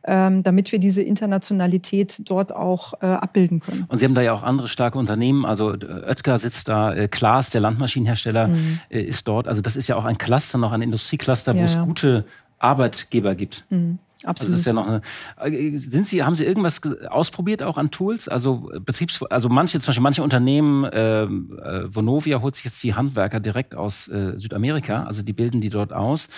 [0.04, 3.85] ähm, damit wir diese Internationalität dort auch äh, abbilden können.
[3.88, 5.44] Und Sie haben da ja auch andere starke Unternehmen.
[5.44, 8.80] Also äh, Oetker sitzt da, äh, Klaas, der Landmaschinenhersteller, mhm.
[8.88, 9.46] äh, ist dort.
[9.46, 11.85] Also das ist ja auch ein Cluster, noch ein Industriecluster, wo ja, es ja.
[11.85, 12.24] gute
[12.58, 13.64] Arbeitgeber gibt.
[13.70, 13.98] Mhm.
[14.24, 14.52] Absolut.
[14.52, 17.90] Also das ist ja noch eine, äh, sind Sie, haben Sie irgendwas ausprobiert auch an
[17.90, 18.28] Tools?
[18.28, 22.94] Also Betriebs, also manche, zum Beispiel manche Unternehmen, ähm, äh, Vonovia holt sich jetzt die
[22.94, 26.28] Handwerker direkt aus äh, Südamerika, also die bilden die dort aus.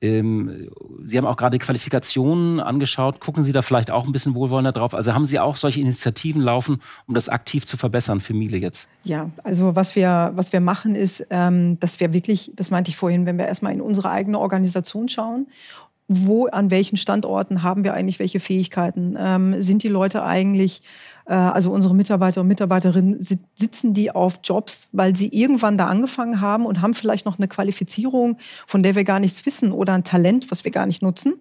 [0.00, 0.70] Ähm,
[1.04, 3.20] Sie haben auch gerade Qualifikationen angeschaut.
[3.20, 4.94] Gucken Sie da vielleicht auch ein bisschen wohlwollender drauf?
[4.94, 8.88] Also haben Sie auch solche Initiativen laufen, um das aktiv zu verbessern für Miele jetzt?
[9.04, 12.96] Ja, also was wir, was wir machen ist, ähm, dass wir wirklich, das meinte ich
[12.96, 15.46] vorhin, wenn wir erstmal in unsere eigene Organisation schauen
[16.08, 19.16] wo, an welchen Standorten haben wir eigentlich welche Fähigkeiten?
[19.18, 20.82] Ähm, sind die Leute eigentlich,
[21.26, 23.18] äh, also unsere Mitarbeiter und Mitarbeiterinnen,
[23.54, 27.48] sitzen die auf Jobs, weil sie irgendwann da angefangen haben und haben vielleicht noch eine
[27.48, 31.34] Qualifizierung, von der wir gar nichts wissen oder ein Talent, was wir gar nicht nutzen?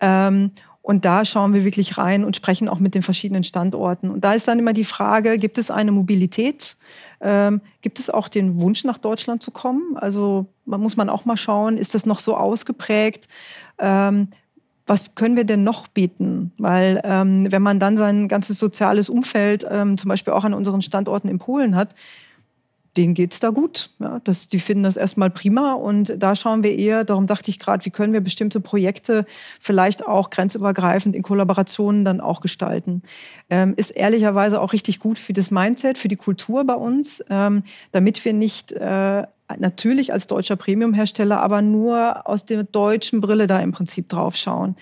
[0.00, 0.50] Ähm,
[0.82, 4.10] und da schauen wir wirklich rein und sprechen auch mit den verschiedenen Standorten.
[4.10, 6.76] Und da ist dann immer die Frage, gibt es eine Mobilität?
[7.20, 9.96] Ähm, gibt es auch den Wunsch, nach Deutschland zu kommen?
[9.96, 13.28] Also man muss man auch mal schauen, ist das noch so ausgeprägt?
[13.82, 14.28] Ähm,
[14.86, 16.52] was können wir denn noch bieten?
[16.58, 20.82] Weil ähm, wenn man dann sein ganzes soziales Umfeld, ähm, zum Beispiel auch an unseren
[20.82, 21.94] Standorten in Polen hat,
[22.96, 23.90] denen geht's da gut.
[24.00, 27.58] Ja, das, die finden das erstmal prima und da schauen wir eher, darum dachte ich
[27.58, 29.24] gerade, wie können wir bestimmte Projekte
[29.60, 33.02] vielleicht auch grenzübergreifend in Kollaborationen dann auch gestalten.
[33.48, 37.62] Ähm, ist ehrlicherweise auch richtig gut für das Mindset, für die Kultur bei uns, ähm,
[37.92, 39.24] damit wir nicht äh,
[39.58, 44.76] natürlich als deutscher Premium-Hersteller, aber nur aus der deutschen Brille da im Prinzip drauf schauen.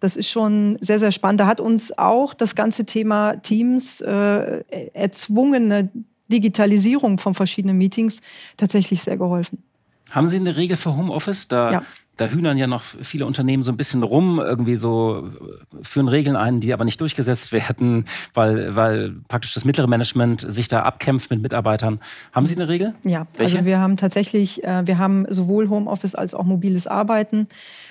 [0.00, 1.40] Das ist schon sehr, sehr spannend.
[1.40, 5.90] Da hat uns auch das ganze Thema Teams, äh, erzwungene
[6.28, 8.20] Digitalisierung von verschiedenen Meetings
[8.56, 9.62] tatsächlich sehr geholfen.
[10.10, 11.48] Haben Sie eine Regel für Homeoffice?
[11.48, 11.82] Da ja
[12.16, 15.30] da hühnern ja noch viele Unternehmen so ein bisschen rum, irgendwie so
[15.82, 20.68] führen Regeln ein, die aber nicht durchgesetzt werden, weil, weil praktisch das mittlere Management sich
[20.68, 22.00] da abkämpft mit Mitarbeitern.
[22.32, 22.94] Haben Sie eine Regel?
[23.02, 23.58] Ja, Welche?
[23.58, 27.48] also wir haben tatsächlich, äh, wir haben sowohl Homeoffice als auch mobiles Arbeiten.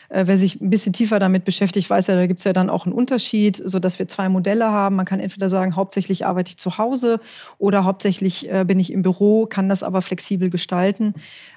[0.09, 2.69] Äh, wer sich ein bisschen tiefer damit beschäftigt, weiß ja, da gibt es ja dann
[2.69, 4.95] auch einen Unterschied, so dass wir zwei Modelle haben.
[4.95, 7.19] Man kann entweder sagen, hauptsächlich arbeite ich zu Hause
[7.57, 11.13] oder hauptsächlich äh, bin ich im Büro, kann das aber flexibel gestalten.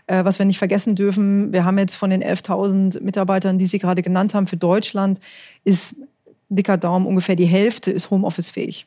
[0.07, 3.79] Äh, was wir nicht vergessen dürfen, wir haben jetzt von den 11.000 Mitarbeitern, die Sie
[3.79, 5.21] gerade genannt haben, für Deutschland
[5.65, 5.97] ist
[6.49, 8.87] dicker Daumen ungefähr die Hälfte ist Homeoffice-fähig.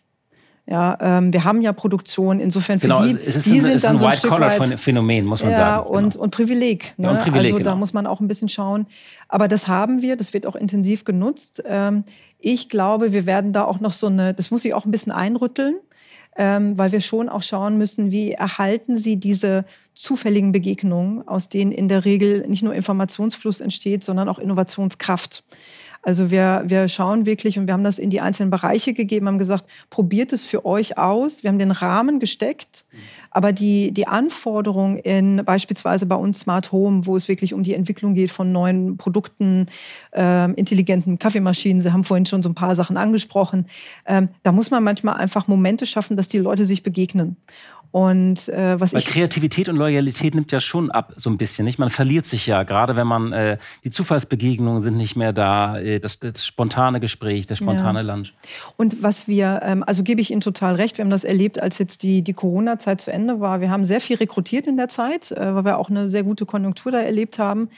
[0.69, 3.65] Ja, ähm, wir haben ja Produktion, insofern für genau, die, es ist die ein, sind
[3.71, 5.87] es ist ein so ein White-Collar-Phänomen, muss man ja, sagen.
[5.87, 5.97] Genau.
[5.97, 6.93] Und, und Privileg.
[6.97, 7.07] Ne?
[7.07, 7.69] Ja, und Privileg also genau.
[7.71, 8.85] da muss man auch ein bisschen schauen.
[9.29, 11.63] Aber das haben wir, das wird auch intensiv genutzt.
[11.65, 12.03] Ähm,
[12.37, 15.11] ich glaube, wir werden da auch noch so eine, das muss ich auch ein bisschen
[15.11, 15.77] einrütteln,
[16.37, 21.71] ähm, weil wir schon auch schauen müssen, wie erhalten Sie diese zufälligen Begegnungen, aus denen
[21.71, 25.43] in der Regel nicht nur Informationsfluss entsteht, sondern auch Innovationskraft.
[26.01, 29.37] Also wir, wir schauen wirklich und wir haben das in die einzelnen Bereiche gegeben, haben
[29.37, 31.43] gesagt, probiert es für euch aus.
[31.43, 32.85] Wir haben den Rahmen gesteckt,
[33.31, 37.73] aber die, die Anforderungen in beispielsweise bei uns Smart Home, wo es wirklich um die
[37.73, 39.67] Entwicklung geht von neuen Produkten,
[40.15, 43.65] äh, intelligenten Kaffeemaschinen, Sie haben vorhin schon so ein paar Sachen angesprochen,
[44.05, 47.35] ähm, da muss man manchmal einfach Momente schaffen, dass die Leute sich begegnen.
[47.91, 51.65] Und äh, was Weil ich Kreativität und Loyalität nimmt ja schon ab, so ein bisschen.
[51.65, 51.79] Nicht?
[51.79, 55.99] Man verliert sich ja, gerade wenn man äh, die Zufallsbegegnungen sind nicht mehr da, äh,
[55.99, 58.13] das, das spontane Gespräch, das spontane ja.
[58.13, 58.33] Lunch.
[58.77, 61.79] Und was wir, ähm, also gebe ich Ihnen total recht, wir haben das erlebt, als
[61.79, 63.59] jetzt die, die Corona-Zeit zu Ende war.
[63.59, 66.45] Wir haben sehr viel rekrutiert in der Zeit, äh, weil wir auch eine sehr gute
[66.45, 67.69] Konjunktur da erlebt haben.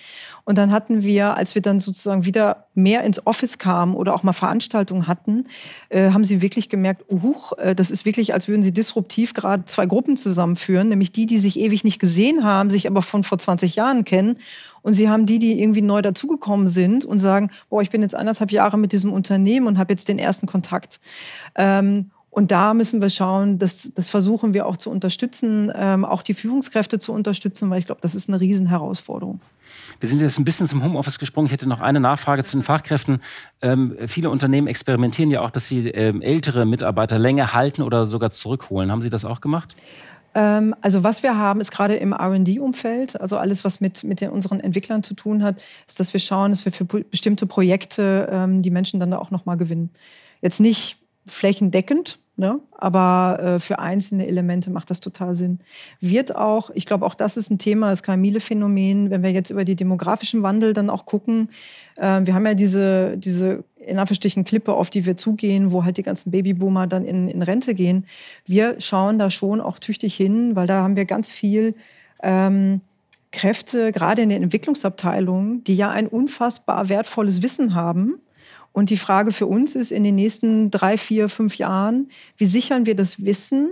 [0.44, 4.24] Und dann hatten wir, als wir dann sozusagen wieder mehr ins Office kamen oder auch
[4.24, 5.46] mal Veranstaltungen hatten,
[5.90, 9.66] äh, haben sie wirklich gemerkt, huch, äh, das ist wirklich, als würden sie disruptiv gerade
[9.66, 13.38] zwei Gruppen zusammenführen, nämlich die, die sich ewig nicht gesehen haben, sich aber von vor
[13.38, 14.38] 20 Jahren kennen.
[14.82, 18.16] Und sie haben die, die irgendwie neu dazugekommen sind und sagen, boah, ich bin jetzt
[18.16, 21.00] anderthalb Jahre mit diesem Unternehmen und habe jetzt den ersten Kontakt.
[21.56, 26.24] Ähm, und da müssen wir schauen, das, das versuchen wir auch zu unterstützen, ähm, auch
[26.24, 29.42] die Führungskräfte zu unterstützen, weil ich glaube, das ist eine Riesenherausforderung.
[30.00, 31.48] Wir sind jetzt ein bisschen zum Homeoffice gesprungen.
[31.48, 33.20] Ich hätte noch eine Nachfrage zu den Fachkräften.
[33.62, 38.32] Ähm, viele Unternehmen experimentieren ja auch, dass sie ähm, ältere Mitarbeiter länger halten oder sogar
[38.32, 38.92] zurückholen.
[38.92, 39.76] Haben Sie das auch gemacht?
[40.34, 44.30] Ähm, also was wir haben, ist gerade im RD-Umfeld, also alles, was mit, mit den,
[44.30, 48.62] unseren Entwicklern zu tun hat, ist, dass wir schauen, dass wir für bestimmte Projekte ähm,
[48.62, 49.90] die Menschen dann da auch nochmal gewinnen.
[50.42, 52.60] Jetzt nicht flächendeckend, Ne?
[52.72, 55.60] Aber äh, für einzelne Elemente macht das total Sinn.
[56.00, 59.64] Wird auch, ich glaube, auch das ist ein Thema, das Kamile-Phänomen, wenn wir jetzt über
[59.64, 61.50] die demografischen Wandel dann auch gucken.
[61.98, 65.98] Äh, wir haben ja diese, diese in Anführungsstrichen Klippe, auf die wir zugehen, wo halt
[65.98, 68.08] die ganzen Babyboomer dann in, in Rente gehen.
[68.46, 71.76] Wir schauen da schon auch tüchtig hin, weil da haben wir ganz viel
[72.24, 72.82] ähm,
[73.32, 78.16] Kräfte, gerade in den Entwicklungsabteilungen, die ja ein unfassbar wertvolles Wissen haben
[78.74, 82.86] und die Frage für uns ist in den nächsten drei, vier, fünf Jahren, wie sichern
[82.86, 83.70] wir das Wissen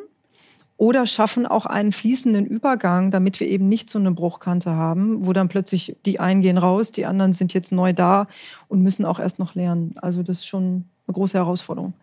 [0.76, 5.34] oder schaffen auch einen fließenden Übergang, damit wir eben nicht so eine Bruchkante haben, wo
[5.34, 8.28] dann plötzlich die einen gehen raus, die anderen sind jetzt neu da
[8.68, 9.96] und müssen auch erst noch lernen.
[10.02, 11.94] Also das ist schon eine große Herausforderung.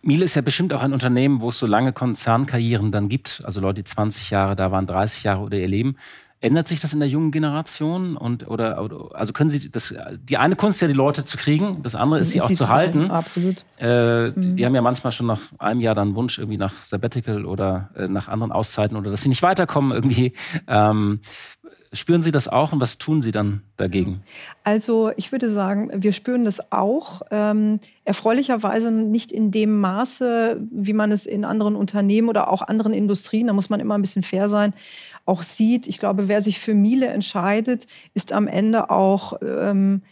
[0.00, 3.42] Miele ist ja bestimmt auch ein Unternehmen, wo es so lange Konzernkarrieren dann gibt.
[3.44, 5.96] Also Leute, die 20 Jahre da waren, 30 Jahre oder ihr Leben.
[6.42, 8.16] Ändert sich das in der jungen Generation?
[8.16, 11.36] Und, oder, oder, also können Sie das, die eine Kunst ist ja, die Leute zu
[11.36, 13.00] kriegen, das andere ist, ist sie auch zu halten.
[13.00, 13.10] halten.
[13.12, 13.64] Absolut.
[13.78, 14.40] Äh, mhm.
[14.40, 17.90] die, die, haben ja manchmal schon nach einem Jahr dann Wunsch irgendwie nach Sabbatical oder
[17.94, 20.32] äh, nach anderen Auszeiten oder dass sie nicht weiterkommen irgendwie.
[20.66, 21.20] Ähm,
[21.94, 24.22] Spüren Sie das auch und was tun Sie dann dagegen?
[24.64, 27.20] Also ich würde sagen, wir spüren das auch.
[27.30, 32.94] Ähm, erfreulicherweise nicht in dem Maße, wie man es in anderen Unternehmen oder auch anderen
[32.94, 34.72] Industrien, da muss man immer ein bisschen fair sein,
[35.26, 35.86] auch sieht.
[35.86, 40.02] Ich glaube, wer sich für Miele entscheidet, ist am Ende auch, ähm,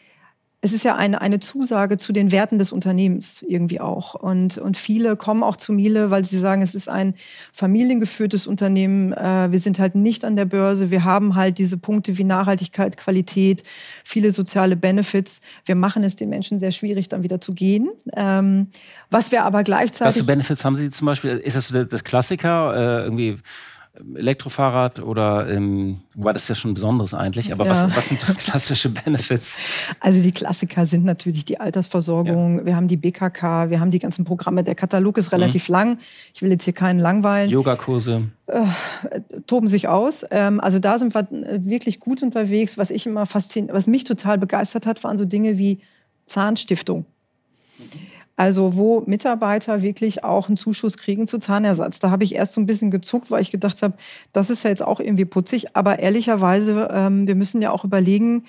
[0.63, 4.15] es ist ja eine, eine Zusage zu den Werten des Unternehmens irgendwie auch.
[4.15, 7.15] Und, und viele kommen auch zu Miele, weil sie sagen, es ist ein
[7.53, 9.15] familiengeführtes Unternehmen.
[9.15, 10.91] Äh, wir sind halt nicht an der Börse.
[10.91, 13.63] Wir haben halt diese Punkte wie Nachhaltigkeit, Qualität,
[14.05, 15.41] viele soziale Benefits.
[15.65, 17.89] Wir machen es den Menschen sehr schwierig, dann wieder zu gehen.
[18.15, 18.67] Ähm,
[19.09, 20.15] was wir aber gleichzeitig.
[20.15, 21.39] Was für Benefits haben Sie zum Beispiel?
[21.39, 22.75] Ist das das Klassiker?
[22.77, 23.39] Äh, irgendwie
[24.15, 27.71] Elektrofahrrad oder, ähm, wobei das ist ja schon Besonderes eigentlich, aber ja.
[27.71, 29.59] was, was, sind so klassische Benefits?
[29.99, 32.67] Also die Klassiker sind natürlich die Altersversorgung, ja.
[32.67, 35.73] wir haben die BKK, wir haben die ganzen Programme, der Katalog ist relativ mhm.
[35.73, 35.99] lang,
[36.33, 37.51] ich will jetzt hier keinen langweilen.
[37.51, 38.29] Yogakurse.
[38.47, 38.67] Äh,
[39.47, 40.25] toben sich aus.
[40.31, 42.79] Ähm, also da sind wir wirklich gut unterwegs.
[42.79, 45.81] Was ich immer fasziniert, was mich total begeistert hat, waren so Dinge wie
[46.27, 47.07] Zahnstiftung.
[47.79, 48.10] Mhm
[48.41, 51.99] also wo Mitarbeiter wirklich auch einen Zuschuss kriegen zu Zahnersatz.
[51.99, 53.93] Da habe ich erst so ein bisschen gezuckt, weil ich gedacht habe,
[54.33, 55.77] das ist ja jetzt auch irgendwie putzig.
[55.77, 58.45] Aber ehrlicherweise, ähm, wir müssen ja auch überlegen,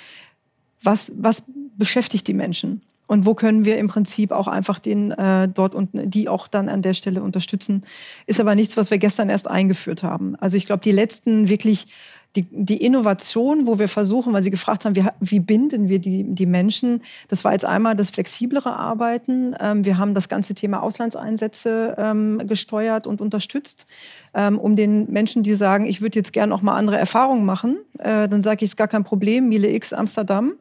[0.82, 1.44] was, was
[1.76, 2.84] beschäftigt die Menschen?
[3.06, 6.70] Und wo können wir im Prinzip auch einfach den äh, dort unten, die auch dann
[6.70, 7.84] an der Stelle unterstützen?
[8.28, 10.38] Ist aber nichts, was wir gestern erst eingeführt haben.
[10.38, 11.88] Also ich glaube, die letzten wirklich
[12.36, 16.24] die, die Innovation, wo wir versuchen, weil Sie gefragt haben, wie, wie binden wir die,
[16.24, 19.54] die Menschen, das war jetzt einmal das flexiblere Arbeiten.
[19.60, 23.86] Ähm, wir haben das ganze Thema Auslandseinsätze ähm, gesteuert und unterstützt,
[24.34, 27.78] ähm, um den Menschen, die sagen, ich würde jetzt gerne auch mal andere Erfahrungen machen,
[28.00, 30.54] äh, dann sage ich, ist gar kein Problem, Miele X Amsterdam.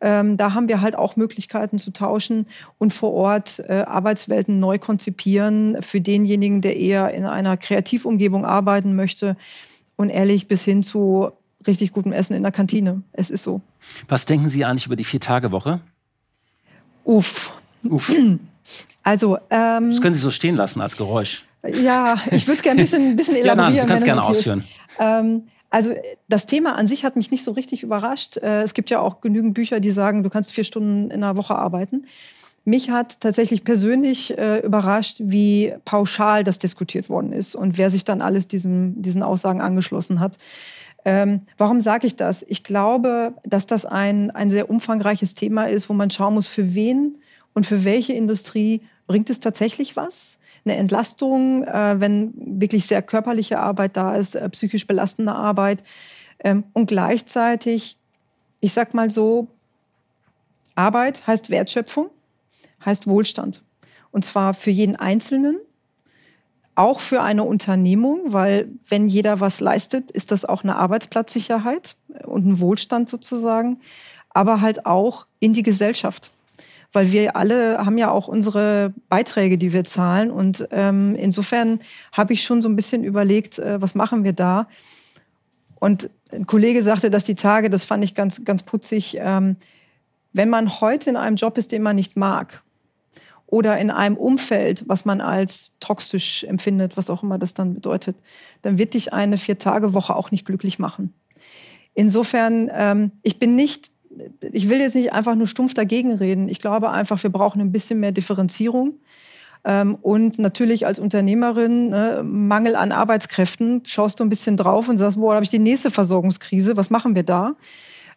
[0.00, 2.46] Da haben wir halt auch Möglichkeiten zu tauschen
[2.78, 8.94] und vor Ort äh, Arbeitswelten neu konzipieren für denjenigen, der eher in einer Kreativumgebung arbeiten
[8.94, 9.36] möchte
[9.98, 11.32] und ehrlich bis hin zu
[11.66, 13.02] richtig gutem Essen in der Kantine.
[13.12, 13.60] Es ist so.
[14.08, 15.80] Was denken Sie eigentlich über die Vier-Tage-Woche?
[17.04, 17.52] Uff.
[17.84, 18.10] Uff.
[19.02, 21.46] Also, ähm, das können Sie so stehen lassen als Geräusch.
[21.66, 23.46] Ja, ich würde es gerne ein bisschen, ein bisschen elaborieren.
[23.58, 24.64] ja, nein, Sie können es gerne okay ausführen.
[24.98, 25.94] Ähm, also
[26.28, 28.36] das Thema an sich hat mich nicht so richtig überrascht.
[28.36, 31.36] Äh, es gibt ja auch genügend Bücher, die sagen, du kannst vier Stunden in einer
[31.36, 32.04] Woche arbeiten.
[32.64, 38.04] Mich hat tatsächlich persönlich äh, überrascht, wie pauschal das diskutiert worden ist und wer sich
[38.04, 40.38] dann alles diesem, diesen Aussagen angeschlossen hat.
[41.04, 42.44] Ähm, warum sage ich das?
[42.46, 46.74] Ich glaube, dass das ein, ein sehr umfangreiches Thema ist, wo man schauen muss, für
[46.74, 47.16] wen
[47.54, 50.38] und für welche Industrie bringt es tatsächlich was?
[50.64, 55.82] Eine Entlastung, äh, wenn wirklich sehr körperliche Arbeit da ist, äh, psychisch belastende Arbeit.
[56.40, 57.96] Ähm, und gleichzeitig,
[58.60, 59.48] ich sag mal so,
[60.74, 62.10] Arbeit heißt Wertschöpfung
[62.88, 63.62] heißt Wohlstand.
[64.10, 65.58] Und zwar für jeden Einzelnen,
[66.74, 72.46] auch für eine Unternehmung, weil wenn jeder was leistet, ist das auch eine Arbeitsplatzsicherheit und
[72.46, 73.80] ein Wohlstand sozusagen,
[74.30, 76.30] aber halt auch in die Gesellschaft.
[76.92, 80.30] Weil wir alle haben ja auch unsere Beiträge, die wir zahlen.
[80.30, 81.80] Und ähm, insofern
[82.12, 84.68] habe ich schon so ein bisschen überlegt, äh, was machen wir da?
[85.80, 89.56] Und ein Kollege sagte, dass die Tage, das fand ich ganz, ganz putzig, ähm,
[90.32, 92.62] wenn man heute in einem Job ist, den man nicht mag,
[93.50, 98.14] oder in einem Umfeld, was man als toxisch empfindet, was auch immer das dann bedeutet,
[98.60, 101.14] dann wird dich eine Vier-Tage-Woche auch nicht glücklich machen.
[101.94, 103.90] Insofern, ähm, ich bin nicht,
[104.52, 106.48] ich will jetzt nicht einfach nur stumpf dagegen reden.
[106.50, 109.00] Ich glaube einfach, wir brauchen ein bisschen mehr Differenzierung.
[109.64, 114.98] Ähm, und natürlich als Unternehmerin, ne, Mangel an Arbeitskräften, schaust du ein bisschen drauf und
[114.98, 117.56] sagst, boah, da habe ich die nächste Versorgungskrise, was machen wir da?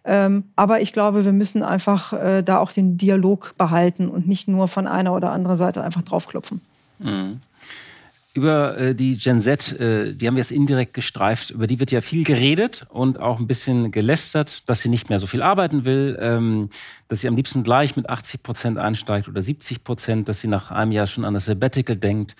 [0.03, 4.47] Ähm, aber ich glaube, wir müssen einfach äh, da auch den Dialog behalten und nicht
[4.47, 6.61] nur von einer oder anderen Seite einfach draufklopfen.
[6.99, 7.39] Mhm.
[8.33, 11.91] Über äh, die Gen Z, äh, die haben wir jetzt indirekt gestreift, über die wird
[11.91, 15.83] ja viel geredet und auch ein bisschen gelästert, dass sie nicht mehr so viel arbeiten
[15.83, 16.69] will, ähm,
[17.09, 20.71] dass sie am liebsten gleich mit 80 Prozent einsteigt oder 70 Prozent, dass sie nach
[20.71, 22.37] einem Jahr schon an das Sabbatical denkt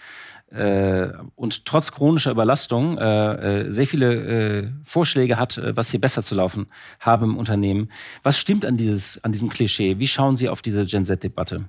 [0.52, 6.02] äh, und trotz chronischer Überlastung äh, äh, sehr viele äh, Vorschläge hat, äh, was hier
[6.02, 6.68] besser zu laufen
[7.00, 7.90] habe im Unternehmen.
[8.24, 9.98] Was stimmt an, dieses, an diesem Klischee?
[9.98, 11.66] Wie schauen Sie auf diese Gen Z-Debatte?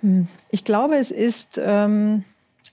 [0.00, 0.26] Hm.
[0.50, 2.24] Ich glaube, es ist ähm,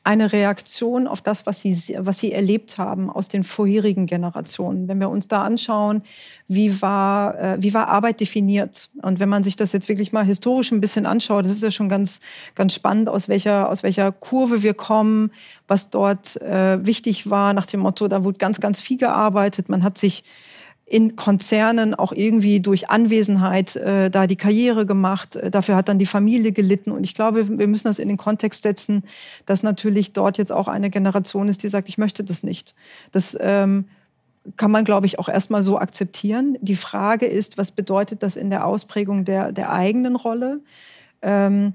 [0.07, 4.87] eine Reaktion auf das, was sie, was sie erlebt haben aus den vorherigen Generationen.
[4.87, 6.01] Wenn wir uns da anschauen,
[6.47, 8.89] wie war, äh, wie war Arbeit definiert?
[9.01, 11.71] Und wenn man sich das jetzt wirklich mal historisch ein bisschen anschaut, das ist ja
[11.71, 12.21] schon ganz,
[12.55, 15.29] ganz spannend, aus welcher, aus welcher Kurve wir kommen,
[15.67, 19.67] was dort äh, wichtig war, nach dem Motto, da wurde ganz, ganz viel gearbeitet.
[19.67, 20.23] Man hat sich
[20.89, 25.35] in Konzernen auch irgendwie durch Anwesenheit äh, da die Karriere gemacht.
[25.35, 26.91] Äh, dafür hat dann die Familie gelitten.
[26.91, 29.03] Und ich glaube, wir müssen das in den Kontext setzen,
[29.45, 32.73] dass natürlich dort jetzt auch eine Generation ist, die sagt, ich möchte das nicht.
[33.11, 33.85] Das ähm,
[34.55, 36.57] kann man, glaube ich, auch erstmal so akzeptieren.
[36.61, 40.61] Die Frage ist, was bedeutet das in der Ausprägung der, der eigenen Rolle?
[41.21, 41.73] Ähm,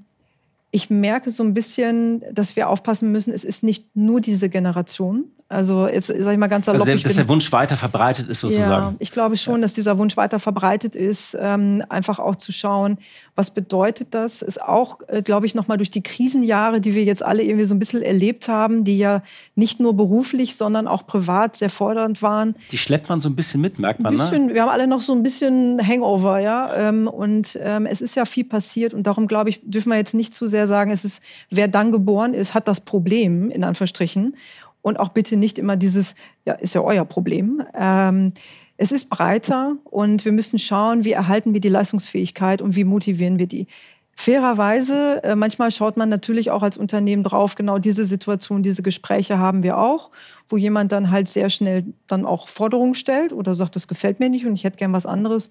[0.70, 5.24] ich merke so ein bisschen, dass wir aufpassen müssen, es ist nicht nur diese Generation.
[5.52, 6.88] Also jetzt sage ich mal ganz salopp.
[6.88, 8.70] Also dass der Wunsch weiter verbreitet ist sozusagen.
[8.70, 12.98] Ja, ich glaube schon, dass dieser Wunsch weiter verbreitet ist, ähm, einfach auch zu schauen,
[13.34, 14.42] was bedeutet das?
[14.42, 17.74] Ist auch, äh, glaube ich, nochmal durch die Krisenjahre, die wir jetzt alle irgendwie so
[17.74, 19.22] ein bisschen erlebt haben, die ja
[19.54, 22.54] nicht nur beruflich, sondern auch privat sehr fordernd waren.
[22.70, 24.24] Die schleppt man so ein bisschen mit, merkt man, ein ne?
[24.24, 24.54] bisschen, ne?
[24.54, 26.74] Wir haben alle noch so ein bisschen Hangover, ja.
[26.74, 30.14] Ähm, und ähm, es ist ja viel passiert und darum, glaube ich, dürfen wir jetzt
[30.14, 34.34] nicht zu sehr sagen, es ist, wer dann geboren ist, hat das Problem, in Anführungsstrichen.
[34.82, 36.14] Und auch bitte nicht immer dieses,
[36.44, 37.62] ja, ist ja euer Problem.
[37.74, 38.32] Ähm,
[38.76, 43.38] es ist breiter und wir müssen schauen, wie erhalten wir die Leistungsfähigkeit und wie motivieren
[43.38, 43.68] wir die.
[44.14, 49.38] Fairerweise, äh, manchmal schaut man natürlich auch als Unternehmen drauf, genau diese Situation, diese Gespräche
[49.38, 50.10] haben wir auch,
[50.48, 54.28] wo jemand dann halt sehr schnell dann auch Forderungen stellt oder sagt, das gefällt mir
[54.28, 55.50] nicht und ich hätte gern was anderes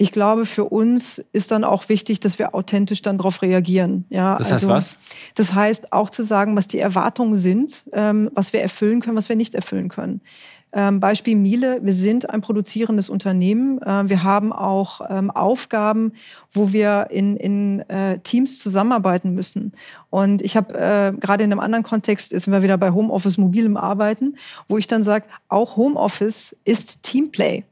[0.00, 4.04] ich glaube, für uns ist dann auch wichtig, dass wir authentisch dann darauf reagieren.
[4.10, 4.98] Ja, das heißt also, was?
[5.34, 9.28] Das heißt auch zu sagen, was die Erwartungen sind, ähm, was wir erfüllen können, was
[9.28, 10.20] wir nicht erfüllen können.
[10.70, 13.80] Ähm, Beispiel Miele, wir sind ein produzierendes Unternehmen.
[13.82, 16.12] Äh, wir haben auch ähm, Aufgaben,
[16.52, 19.72] wo wir in, in äh, Teams zusammenarbeiten müssen.
[20.10, 23.38] Und ich habe äh, gerade in einem anderen Kontext, jetzt sind wir wieder bei Homeoffice,
[23.38, 24.36] mobilem Arbeiten,
[24.68, 27.64] wo ich dann sage, auch Homeoffice ist Teamplay.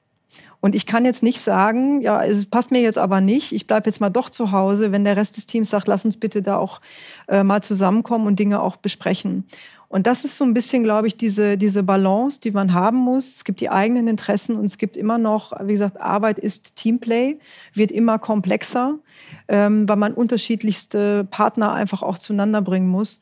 [0.66, 3.88] Und ich kann jetzt nicht sagen, ja, es passt mir jetzt aber nicht, ich bleibe
[3.88, 6.56] jetzt mal doch zu Hause, wenn der Rest des Teams sagt, lass uns bitte da
[6.56, 6.80] auch
[7.28, 9.44] äh, mal zusammenkommen und Dinge auch besprechen.
[9.86, 13.36] Und das ist so ein bisschen, glaube ich, diese, diese Balance, die man haben muss.
[13.36, 17.38] Es gibt die eigenen Interessen und es gibt immer noch, wie gesagt, Arbeit ist Teamplay,
[17.72, 18.98] wird immer komplexer,
[19.46, 23.20] ähm, weil man unterschiedlichste Partner einfach auch zueinander bringen muss.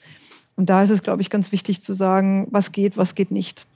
[0.57, 3.67] Und da ist es, glaube ich, ganz wichtig zu sagen, was geht, was geht nicht.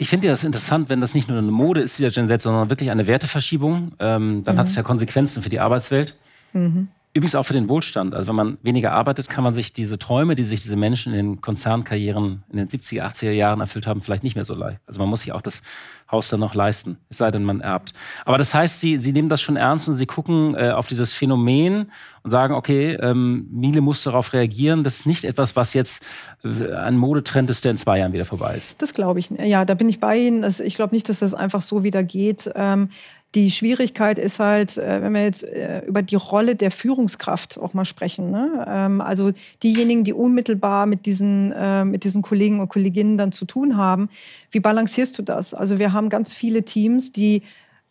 [0.00, 2.26] Ich finde ja das interessant, wenn das nicht nur eine Mode ist, die der Gen
[2.26, 3.92] Z, sondern wirklich eine Werteverschiebung.
[3.98, 4.58] Ähm, dann mhm.
[4.58, 6.16] hat es ja Konsequenzen für die Arbeitswelt.
[6.54, 6.88] Mhm.
[7.12, 8.14] Übrigens auch für den Wohlstand.
[8.14, 11.26] Also wenn man weniger arbeitet, kann man sich diese Träume, die sich diese Menschen in
[11.26, 14.78] den Konzernkarrieren in den 70er, 80er Jahren erfüllt haben, vielleicht nicht mehr so leicht.
[14.86, 15.62] Also man muss sich auch das
[16.08, 17.94] Haus dann noch leisten, es sei denn, man erbt.
[18.24, 21.12] Aber das heißt, Sie, Sie nehmen das schon ernst und Sie gucken äh, auf dieses
[21.12, 21.90] Phänomen
[22.22, 24.84] und sagen, okay, ähm, Miele muss darauf reagieren.
[24.84, 26.04] Das ist nicht etwas, was jetzt
[26.44, 28.80] äh, ein Modetrend ist, der in zwei Jahren wieder vorbei ist.
[28.80, 29.30] Das glaube ich.
[29.30, 30.44] Ja, da bin ich bei Ihnen.
[30.64, 32.50] Ich glaube nicht, dass das einfach so wieder geht.
[32.54, 32.90] Ähm,
[33.34, 37.74] die Schwierigkeit ist halt, äh, wenn wir jetzt äh, über die Rolle der Führungskraft auch
[37.74, 38.30] mal sprechen.
[38.30, 38.66] Ne?
[38.68, 39.30] Ähm, also
[39.62, 44.08] diejenigen, die unmittelbar mit diesen, äh, mit diesen Kollegen und Kolleginnen dann zu tun haben.
[44.50, 45.54] Wie balancierst du das?
[45.54, 47.42] Also wir haben ganz viele Teams, die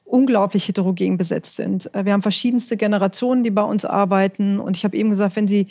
[0.04, 1.90] unglaublich heterogen besetzt sind.
[1.94, 4.60] Wir haben verschiedenste Generationen, die bei uns arbeiten.
[4.60, 5.68] Und ich habe eben gesagt, wenn Sie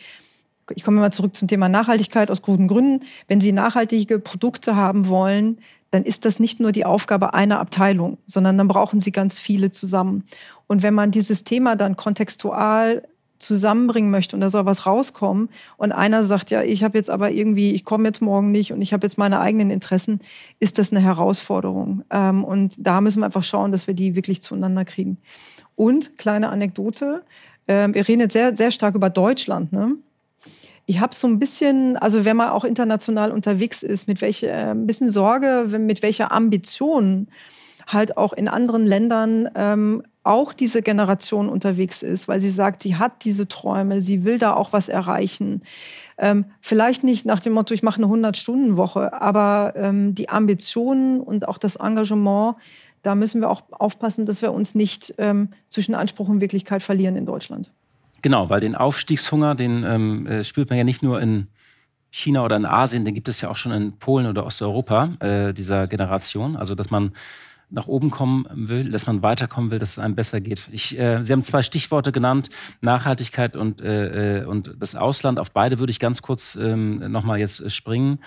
[0.76, 3.04] ich komme mal zurück zum Thema Nachhaltigkeit aus guten Gründen.
[3.26, 5.58] Wenn Sie nachhaltige Produkte haben wollen,
[5.90, 9.70] dann ist das nicht nur die Aufgabe einer Abteilung, sondern dann brauchen sie ganz viele
[9.70, 10.24] zusammen.
[10.66, 13.02] Und wenn man dieses Thema dann kontextual
[13.38, 17.30] zusammenbringen möchte und da soll was rauskommen und einer sagt, ja, ich habe jetzt aber
[17.30, 20.20] irgendwie, ich komme jetzt morgen nicht und ich habe jetzt meine eigenen Interessen,
[20.58, 22.02] ist das eine Herausforderung.
[22.10, 25.18] Ähm, und da müssen wir einfach schauen, dass wir die wirklich zueinander kriegen.
[25.76, 27.22] Und kleine Anekdote,
[27.68, 29.72] ähm, wir reden jetzt sehr, sehr stark über Deutschland.
[29.72, 29.96] Ne?
[30.90, 34.70] Ich habe so ein bisschen, also wenn man auch international unterwegs ist, mit welcher, äh,
[34.70, 37.28] ein bisschen Sorge, mit welcher Ambition
[37.86, 42.96] halt auch in anderen Ländern ähm, auch diese Generation unterwegs ist, weil sie sagt, sie
[42.96, 45.60] hat diese Träume, sie will da auch was erreichen.
[46.16, 51.46] Ähm, vielleicht nicht nach dem Motto, ich mache eine 100-Stunden-Woche, aber ähm, die Ambitionen und
[51.48, 52.56] auch das Engagement,
[53.02, 57.14] da müssen wir auch aufpassen, dass wir uns nicht ähm, zwischen Anspruch und Wirklichkeit verlieren
[57.14, 57.70] in Deutschland.
[58.22, 61.48] Genau, weil den Aufstiegshunger, den ähm, äh, spürt man ja nicht nur in
[62.10, 65.52] China oder in Asien, den gibt es ja auch schon in Polen oder Osteuropa, äh,
[65.52, 66.56] dieser Generation.
[66.56, 67.12] Also, dass man
[67.70, 70.68] nach oben kommen will, dass man weiterkommen will, dass es einem besser geht.
[70.72, 72.48] Ich, äh, Sie haben zwei Stichworte genannt,
[72.80, 75.38] Nachhaltigkeit und, äh, äh und das Ausland.
[75.38, 78.20] Auf beide würde ich ganz kurz ähm, nochmal jetzt springen.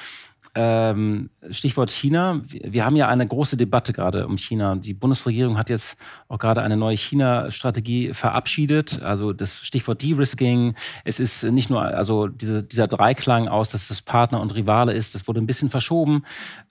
[0.54, 2.42] Ähm, Stichwort China.
[2.44, 4.76] Wir haben ja eine große Debatte gerade um China.
[4.76, 9.02] Die Bundesregierung hat jetzt auch gerade eine neue China-Strategie verabschiedet.
[9.02, 10.76] Also das Stichwort De-Risking.
[11.06, 15.16] Es ist nicht nur also diese, dieser Dreiklang aus, dass es Partner und Rivale ist.
[15.16, 16.24] Das wurde ein bisschen verschoben.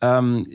[0.02, 0.46] Ähm,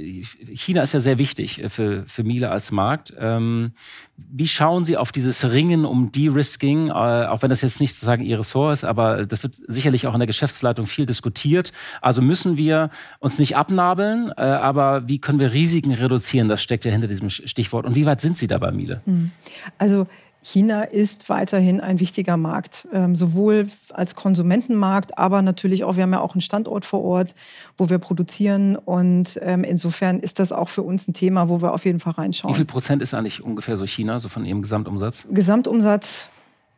[0.54, 3.14] China ist ja sehr wichtig für, für Miele als Markt.
[3.18, 3.74] Ähm,
[4.18, 8.24] wie schauen Sie auf dieses Ringen um De-Risking, äh, auch wenn das jetzt nicht sozusagen
[8.24, 11.74] Ihr Ressort ist, aber das wird sicherlich auch in der Geschäftsleitung viel diskutiert.
[12.02, 16.49] Also müssen wir uns nicht abnabeln, äh, aber wie können wir Risiken reduzieren?
[16.49, 17.86] Das steckt ja hinter diesem Stichwort.
[17.86, 19.01] Und wie weit sind Sie dabei, Miele?
[19.05, 19.32] Hm.
[19.78, 20.07] Also
[20.45, 26.13] China ist weiterhin ein wichtiger Markt, ähm, sowohl als Konsumentenmarkt, aber natürlich auch, wir haben
[26.13, 27.34] ja auch einen Standort vor Ort,
[27.78, 28.76] wo wir produzieren.
[28.76, 32.13] Und ähm, insofern ist das auch für uns ein Thema, wo wir auf jeden Fall
[32.13, 32.53] reinschauen.
[32.53, 35.26] Wie viel Prozent ist eigentlich ungefähr so China, so von Ihrem Gesamtumsatz?
[35.32, 36.30] Gesamtumsatz,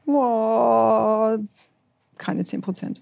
[0.06, 1.38] boah,
[2.18, 3.02] keine 10 Prozent.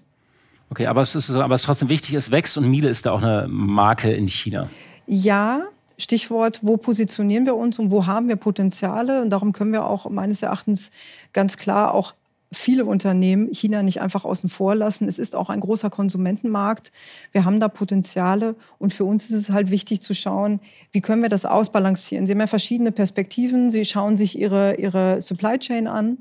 [0.70, 3.22] Okay, aber es, ist, aber es trotzdem wichtig, es wächst und Miele ist da auch
[3.22, 4.68] eine Marke in China.
[5.06, 5.62] Ja,
[5.98, 9.22] Stichwort, wo positionieren wir uns und wo haben wir Potenziale?
[9.22, 10.90] Und darum können wir auch meines Erachtens
[11.32, 12.14] ganz klar auch
[12.52, 15.08] viele Unternehmen China nicht einfach außen vor lassen.
[15.08, 16.92] Es ist auch ein großer Konsumentenmarkt.
[17.32, 20.60] Wir haben da Potenziale und für uns ist es halt wichtig zu schauen,
[20.92, 22.26] wie können wir das ausbalancieren.
[22.26, 23.70] Sie haben ja verschiedene Perspektiven.
[23.70, 26.18] Sie schauen sich ihre, ihre Supply Chain an.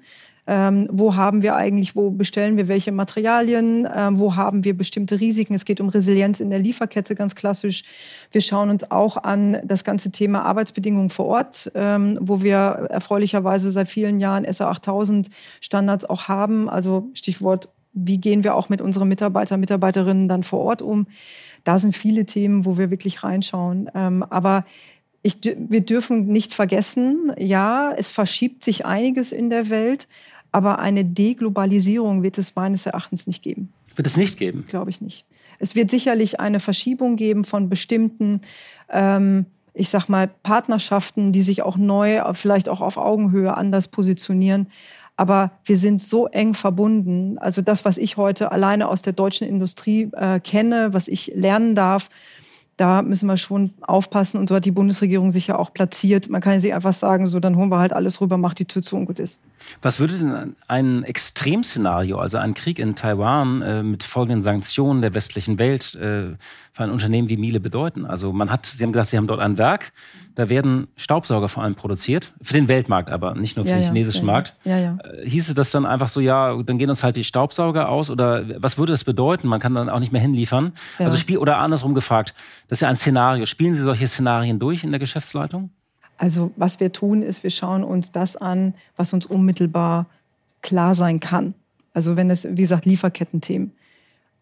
[0.47, 5.19] Ähm, wo haben wir eigentlich, wo bestellen wir welche Materialien, ähm, wo haben wir bestimmte
[5.19, 5.55] Risiken.
[5.55, 7.83] Es geht um Resilienz in der Lieferkette ganz klassisch.
[8.31, 13.71] Wir schauen uns auch an das ganze Thema Arbeitsbedingungen vor Ort, ähm, wo wir erfreulicherweise
[13.71, 15.29] seit vielen Jahren SA 8000
[15.61, 16.69] Standards auch haben.
[16.69, 21.07] Also Stichwort, wie gehen wir auch mit unseren Mitarbeitern, Mitarbeiterinnen dann vor Ort um?
[21.63, 23.89] Da sind viele Themen, wo wir wirklich reinschauen.
[23.95, 24.65] Ähm, aber
[25.23, 30.07] ich, wir dürfen nicht vergessen, ja, es verschiebt sich einiges in der Welt,
[30.55, 33.73] aber eine Deglobalisierung wird es meines Erachtens nicht geben.
[33.93, 34.63] Wird es nicht geben?
[34.69, 35.25] Glaube ich nicht.
[35.59, 38.39] Es wird sicherlich eine Verschiebung geben von bestimmten,
[38.89, 44.67] ähm, ich sag mal, Partnerschaften, die sich auch neu, vielleicht auch auf Augenhöhe anders positionieren.
[45.17, 47.37] Aber wir sind so eng verbunden.
[47.37, 51.75] Also das, was ich heute alleine aus der deutschen Industrie äh, kenne, was ich lernen
[51.75, 52.07] darf,
[52.77, 56.29] da müssen wir schon aufpassen und so hat die Bundesregierung sich ja auch platziert.
[56.29, 58.65] Man kann ja nicht einfach sagen, so dann holen wir halt alles rüber, macht die
[58.65, 59.39] Tür zu und gut ist.
[59.81, 65.13] Was würde denn ein Extremszenario, also ein Krieg in Taiwan äh, mit folgenden Sanktionen der
[65.13, 66.35] westlichen Welt äh,
[66.73, 68.05] für ein Unternehmen wie Miele bedeuten?
[68.05, 69.93] Also man hat, Sie haben gesagt, Sie haben dort ein Werk,
[70.35, 73.85] da werden Staubsauger vor allem produziert, für den Weltmarkt aber, nicht nur für ja, den
[73.85, 74.55] chinesischen ja, Markt.
[74.65, 74.97] Ja.
[74.97, 78.43] Äh, hieße das dann einfach so, ja, dann gehen uns halt die Staubsauger aus oder
[78.61, 79.47] was würde das bedeuten?
[79.47, 80.73] Man kann dann auch nicht mehr hinliefern.
[80.99, 82.33] Also Spiel oder andersrum gefragt,
[82.67, 83.45] das ist ja ein Szenario.
[83.45, 85.69] Spielen Sie solche Szenarien durch in der Geschäftsleitung?
[86.17, 90.07] Also was wir tun, ist, wir schauen uns das an, was uns unmittelbar
[90.61, 91.53] klar sein kann.
[91.93, 93.71] Also wenn es, wie gesagt, Lieferkettenthemen.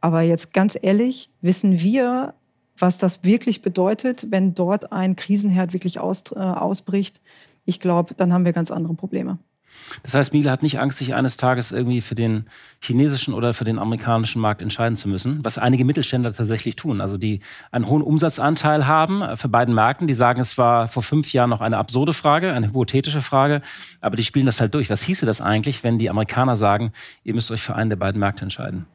[0.02, 2.34] Aber jetzt ganz ehrlich, wissen wir,
[2.78, 7.22] was das wirklich bedeutet, wenn dort ein Krisenherd wirklich aus, äh, ausbricht?
[7.66, 9.38] Ich glaube, dann haben wir ganz andere Probleme.
[10.02, 12.46] Das heißt, Miele hat nicht Angst, sich eines Tages irgendwie für den
[12.80, 17.02] chinesischen oder für den amerikanischen Markt entscheiden zu müssen, was einige Mittelständler tatsächlich tun.
[17.02, 20.08] Also die einen hohen Umsatzanteil haben äh, für beiden Märkten.
[20.08, 23.62] Die sagen, es war vor fünf Jahren noch eine absurde Frage, eine hypothetische Frage,
[24.02, 24.90] aber die spielen das halt durch.
[24.90, 26.92] Was hieße das eigentlich, wenn die Amerikaner sagen,
[27.24, 28.86] ihr müsst euch für einen der beiden Märkte entscheiden?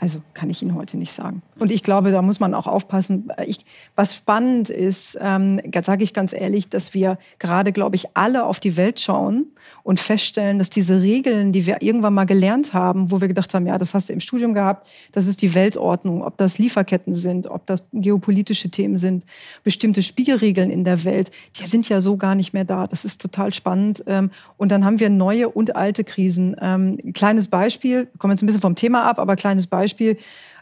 [0.00, 1.42] Also kann ich Ihnen heute nicht sagen.
[1.58, 3.32] Und ich glaube, da muss man auch aufpassen.
[3.46, 3.58] Ich,
[3.96, 8.60] was spannend ist, ähm, sage ich ganz ehrlich, dass wir gerade, glaube ich, alle auf
[8.60, 9.46] die Welt schauen
[9.82, 13.66] und feststellen, dass diese Regeln, die wir irgendwann mal gelernt haben, wo wir gedacht haben,
[13.66, 17.48] ja, das hast du im Studium gehabt, das ist die Weltordnung, ob das Lieferketten sind,
[17.48, 19.24] ob das geopolitische Themen sind,
[19.64, 22.86] bestimmte Spielregeln in der Welt, die sind ja so gar nicht mehr da.
[22.86, 24.04] Das ist total spannend.
[24.06, 26.54] Ähm, und dann haben wir neue und alte Krisen.
[26.60, 29.87] Ähm, kleines Beispiel, kommen jetzt ein bisschen vom Thema ab, aber kleines Beispiel.
[29.88, 30.18] Beispiel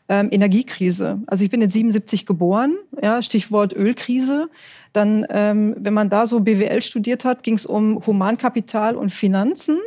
[0.08, 1.20] ähm, Energiekrise.
[1.26, 4.48] Also ich bin jetzt 77 geboren, ja, Stichwort Ölkrise.
[4.92, 9.78] Dann, ähm, wenn man da so BWL studiert hat, ging es um Humankapital und Finanzen.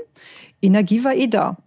[0.62, 1.58] Energie war eh da.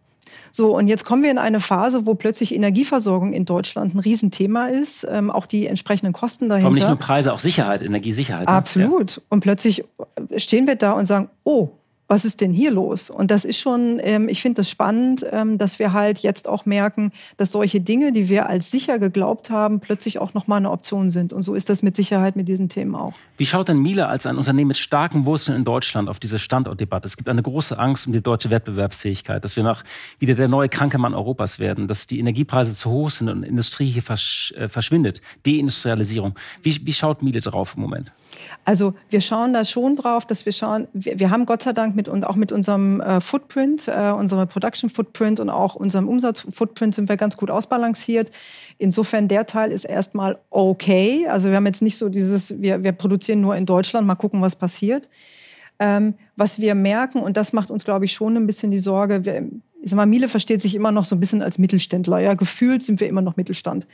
[0.54, 4.66] So, und jetzt kommen wir in eine Phase, wo plötzlich Energieversorgung in Deutschland ein Riesenthema
[4.66, 6.66] ist, ähm, auch die entsprechenden Kosten dahinter.
[6.66, 8.46] Aber nicht nur Preise, auch Sicherheit, Energiesicherheit.
[8.46, 8.52] Ne?
[8.52, 9.16] Absolut.
[9.16, 9.22] Ja.
[9.30, 9.82] Und plötzlich
[10.36, 11.70] stehen wir da und sagen, oh,
[12.08, 13.08] was ist denn hier los?
[13.08, 16.66] Und das ist schon, ähm, ich finde das spannend, ähm, dass wir halt jetzt auch
[16.66, 21.10] merken, dass solche Dinge, die wir als sicher geglaubt haben, plötzlich auch nochmal eine Option
[21.10, 21.32] sind.
[21.32, 23.14] Und so ist das mit Sicherheit mit diesen Themen auch.
[23.38, 27.06] Wie schaut denn Miele als ein Unternehmen mit starken Wurzeln in Deutschland auf diese Standortdebatte?
[27.06, 29.82] Es gibt eine große Angst um die deutsche Wettbewerbsfähigkeit, dass wir nach
[30.18, 33.88] wieder der neue kranke Mann Europas werden, dass die Energiepreise zu hoch sind und Industrie
[33.88, 35.22] hier versch äh, verschwindet.
[35.46, 36.34] Deindustrialisierung.
[36.62, 38.12] Wie, wie schaut Miele drauf im Moment?
[38.64, 41.96] Also wir schauen da schon drauf, dass wir schauen, wir, wir haben Gott sei Dank
[41.96, 46.94] mit und auch mit unserem äh, Footprint, äh, unserem Production Footprint und auch unserem Umsatz-Footprint
[46.94, 48.30] sind wir ganz gut ausbalanciert.
[48.78, 51.26] Insofern der Teil ist erstmal okay.
[51.28, 54.40] Also wir haben jetzt nicht so dieses, wir, wir produzieren nur in Deutschland, mal gucken,
[54.42, 55.08] was passiert.
[55.80, 59.24] Ähm, was wir merken, und das macht uns, glaube ich, schon ein bisschen die Sorge,
[59.24, 59.48] wir,
[59.82, 62.20] ich sag mal, Miele versteht sich immer noch so ein bisschen als Mittelständler.
[62.20, 63.88] Ja, gefühlt sind wir immer noch Mittelstand.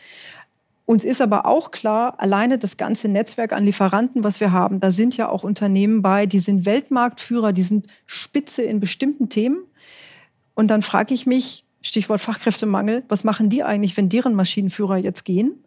[0.89, 4.91] Uns ist aber auch klar, alleine das ganze Netzwerk an Lieferanten, was wir haben, da
[4.91, 9.59] sind ja auch Unternehmen bei, die sind Weltmarktführer, die sind Spitze in bestimmten Themen.
[10.55, 15.27] Und dann frage ich mich, Stichwort Fachkräftemangel, was machen die eigentlich, wenn deren Maschinenführer jetzt
[15.27, 15.63] gehen?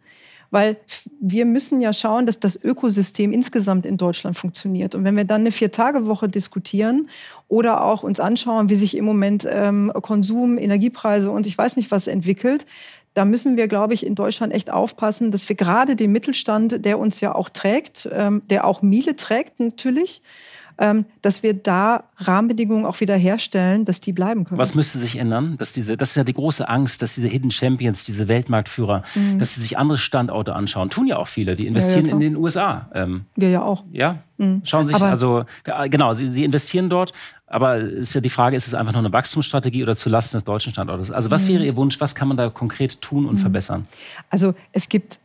[0.50, 0.76] Weil
[1.20, 4.96] wir müssen ja schauen, dass das Ökosystem insgesamt in Deutschland funktioniert.
[4.96, 7.08] Und wenn wir dann eine Vier-Tage-Woche diskutieren
[7.46, 11.92] oder auch uns anschauen, wie sich im Moment ähm, Konsum, Energiepreise und ich weiß nicht
[11.92, 12.66] was entwickelt,
[13.14, 16.98] da müssen wir, glaube ich, in Deutschland echt aufpassen, dass wir gerade den Mittelstand, der
[16.98, 20.22] uns ja auch trägt, ähm, der auch Miele trägt natürlich,
[20.78, 24.58] ähm, dass wir da Rahmenbedingungen auch wieder herstellen, dass die bleiben können.
[24.58, 25.56] Was müsste sich ändern?
[25.58, 29.38] Dass diese, das ist ja die große Angst, dass diese Hidden Champions, diese Weltmarktführer, mhm.
[29.38, 30.90] dass sie sich andere Standorte anschauen.
[30.90, 32.90] Tun ja auch viele, die investieren ja, ja, in den USA.
[32.94, 33.84] Ähm, wir ja auch.
[33.92, 34.62] Ja, mhm.
[34.64, 35.44] schauen sich, Aber also
[35.90, 37.12] genau, sie, sie investieren dort,
[37.52, 40.72] aber ist ja die Frage, ist es einfach nur eine Wachstumsstrategie oder zulasten des deutschen
[40.72, 41.10] Standortes?
[41.10, 41.48] Also was mhm.
[41.48, 42.00] wäre Ihr Wunsch?
[42.00, 43.38] Was kann man da konkret tun und mhm.
[43.38, 43.86] verbessern?
[44.30, 45.20] Also es gibt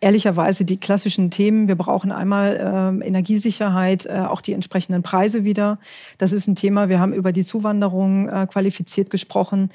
[0.00, 1.66] ehrlicherweise die klassischen Themen.
[1.66, 5.78] Wir brauchen einmal äh, Energiesicherheit, äh, auch die entsprechenden Preise wieder.
[6.18, 6.88] Das ist ein Thema.
[6.88, 9.70] Wir haben über die Zuwanderung äh, qualifiziert gesprochen.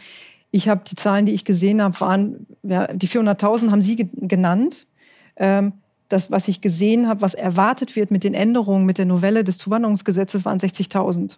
[0.49, 4.07] Ich habe die Zahlen, die ich gesehen habe, waren ja, die 400.000 haben Sie ge
[4.13, 4.87] genannt.
[5.35, 5.73] Ähm,
[6.07, 9.57] das, was ich gesehen habe, was erwartet wird mit den Änderungen, mit der Novelle des
[9.57, 11.37] Zuwanderungsgesetzes, waren 60.000.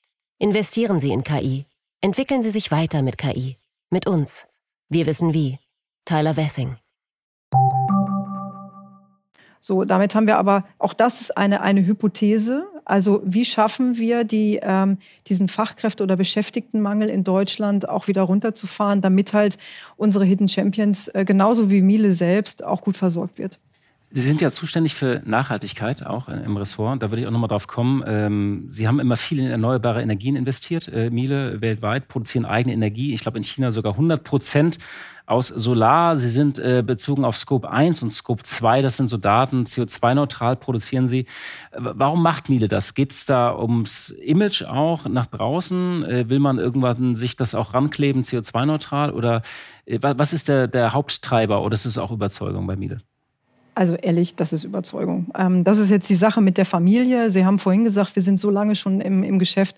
[0.43, 1.67] Investieren Sie in KI.
[2.01, 3.57] Entwickeln Sie sich weiter mit KI.
[3.91, 4.47] Mit uns.
[4.89, 5.59] Wir wissen wie.
[6.03, 6.77] Tyler Wessing.
[9.59, 12.65] So, damit haben wir aber, auch das ist eine, eine Hypothese.
[12.85, 19.01] Also wie schaffen wir die, ähm, diesen Fachkräfte- oder Beschäftigtenmangel in Deutschland auch wieder runterzufahren,
[19.01, 19.59] damit halt
[19.95, 23.59] unsere Hidden Champions äh, genauso wie Miele selbst auch gut versorgt wird?
[24.13, 27.01] Sie sind ja zuständig für Nachhaltigkeit auch im Ressort.
[27.01, 28.03] Da würde ich auch nochmal drauf kommen.
[28.05, 30.89] Ähm, Sie haben immer viel in erneuerbare Energien investiert.
[30.89, 33.13] Äh, Miele weltweit produzieren eigene Energie.
[33.13, 34.79] Ich glaube in China sogar 100 Prozent
[35.25, 36.17] aus Solar.
[36.17, 38.81] Sie sind äh, bezogen auf Scope 1 und Scope 2.
[38.81, 39.63] Das sind so Daten.
[39.63, 41.25] CO2-neutral produzieren Sie.
[41.71, 42.93] Warum macht Miele das?
[42.95, 46.03] Geht es da ums Image auch nach draußen?
[46.03, 49.11] Äh, will man irgendwann sich das auch rankleben, CO2-neutral?
[49.13, 49.41] Oder
[50.01, 51.61] was ist der, der Haupttreiber?
[51.61, 53.01] Oder ist es auch Überzeugung bei Miele?
[53.73, 55.27] Also ehrlich, das ist Überzeugung.
[55.37, 57.31] Ähm, das ist jetzt die Sache mit der Familie.
[57.31, 59.77] Sie haben vorhin gesagt, wir sind so lange schon im, im Geschäft.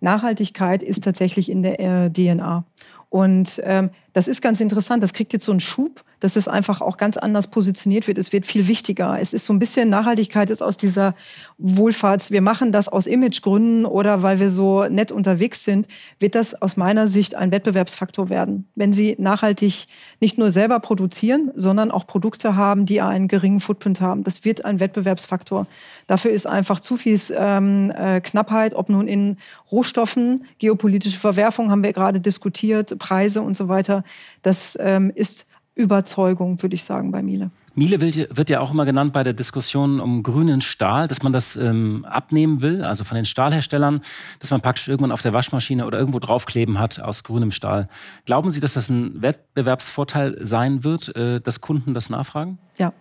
[0.00, 2.64] Nachhaltigkeit ist tatsächlich in der äh, DNA.
[3.10, 5.00] Und ähm, das ist ganz interessant.
[5.00, 8.18] Das kriegt jetzt so einen Schub, dass es einfach auch ganz anders positioniert wird.
[8.18, 9.16] Es wird viel wichtiger.
[9.20, 11.14] Es ist so ein bisschen Nachhaltigkeit ist aus dieser
[11.58, 15.86] Wohlfahrts, wir machen das aus Imagegründen oder weil wir so nett unterwegs sind,
[16.18, 18.66] wird das aus meiner Sicht ein Wettbewerbsfaktor werden.
[18.74, 19.86] Wenn Sie nachhaltig
[20.18, 24.24] nicht nur selber produzieren, sondern auch Produkte haben, die einen geringen Footprint haben.
[24.24, 25.68] Das wird ein Wettbewerbsfaktor.
[26.08, 29.36] Dafür ist einfach zu viel ähm, äh, Knappheit, ob nun in
[29.70, 34.02] Rohstoffen, geopolitische Verwerfung haben wir gerade diskutiert, Preise und so weiter.
[34.42, 37.50] Das ähm, ist Überzeugung, würde ich sagen, bei Miele.
[37.78, 41.54] Miele wird ja auch immer genannt bei der Diskussion um grünen Stahl, dass man das
[41.54, 44.00] ähm, abnehmen will, also von den Stahlherstellern,
[44.40, 47.86] dass man praktisch irgendwann auf der Waschmaschine oder irgendwo draufkleben hat aus grünem Stahl.
[48.26, 52.58] Glauben Sie, dass das ein Wettbewerbsvorteil sein wird, äh, dass Kunden das nachfragen?
[52.76, 52.92] Ja.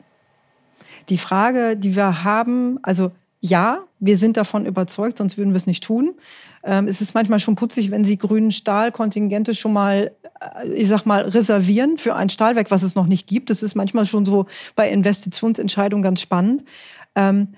[1.09, 5.67] Die Frage, die wir haben, also ja, wir sind davon überzeugt, sonst würden wir es
[5.67, 6.15] nicht tun.
[6.63, 10.11] Ähm, es ist manchmal schon putzig, wenn Sie grünen Stahlkontingente schon mal,
[10.73, 13.49] ich sag mal, reservieren für ein Stahlwerk, was es noch nicht gibt.
[13.49, 16.63] Das ist manchmal schon so bei Investitionsentscheidungen ganz spannend.
[17.15, 17.49] Ähm,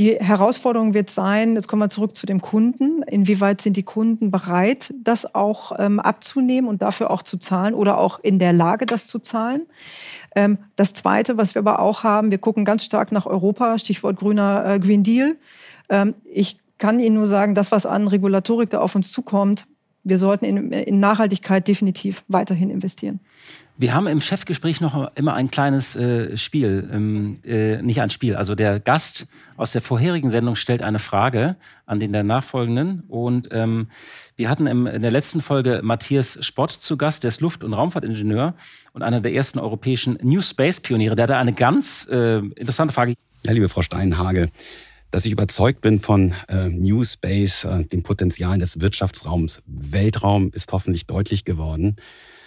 [0.00, 4.32] die Herausforderung wird sein, jetzt kommen wir zurück zu dem Kunden, inwieweit sind die Kunden
[4.32, 8.86] bereit, das auch ähm, abzunehmen und dafür auch zu zahlen oder auch in der Lage,
[8.86, 9.66] das zu zahlen.
[10.34, 14.16] Ähm, das Zweite, was wir aber auch haben, wir gucken ganz stark nach Europa, Stichwort
[14.16, 15.36] grüner äh, Green Deal.
[15.88, 19.68] Ähm, ich kann Ihnen nur sagen, das, was an Regulatorik da auf uns zukommt,
[20.04, 23.20] wir sollten in, in Nachhaltigkeit definitiv weiterhin investieren.
[23.76, 28.36] Wir haben im Chefgespräch noch immer ein kleines äh, Spiel, ähm, äh, nicht ein Spiel.
[28.36, 29.26] Also der Gast
[29.56, 33.02] aus der vorherigen Sendung stellt eine Frage an den der nachfolgenden.
[33.08, 33.88] Und ähm,
[34.36, 37.72] wir hatten im, in der letzten Folge Matthias Spott zu Gast, der ist Luft- und
[37.72, 38.54] Raumfahrtingenieur
[38.92, 41.16] und einer der ersten europäischen New Space-Pioniere.
[41.16, 43.14] Der hatte eine ganz äh, interessante Frage.
[43.42, 44.50] Ja, liebe Frau Steinhagel,
[45.14, 50.72] dass ich überzeugt bin von äh, New Space, äh, dem Potenzial des Wirtschaftsraums Weltraum, ist
[50.72, 51.94] hoffentlich deutlich geworden.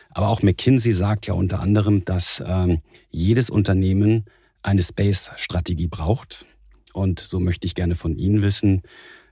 [0.09, 4.25] Aber auch McKinsey sagt ja unter anderem, dass ähm, jedes Unternehmen
[4.63, 6.45] eine Space-Strategie braucht.
[6.91, 8.81] Und so möchte ich gerne von Ihnen wissen,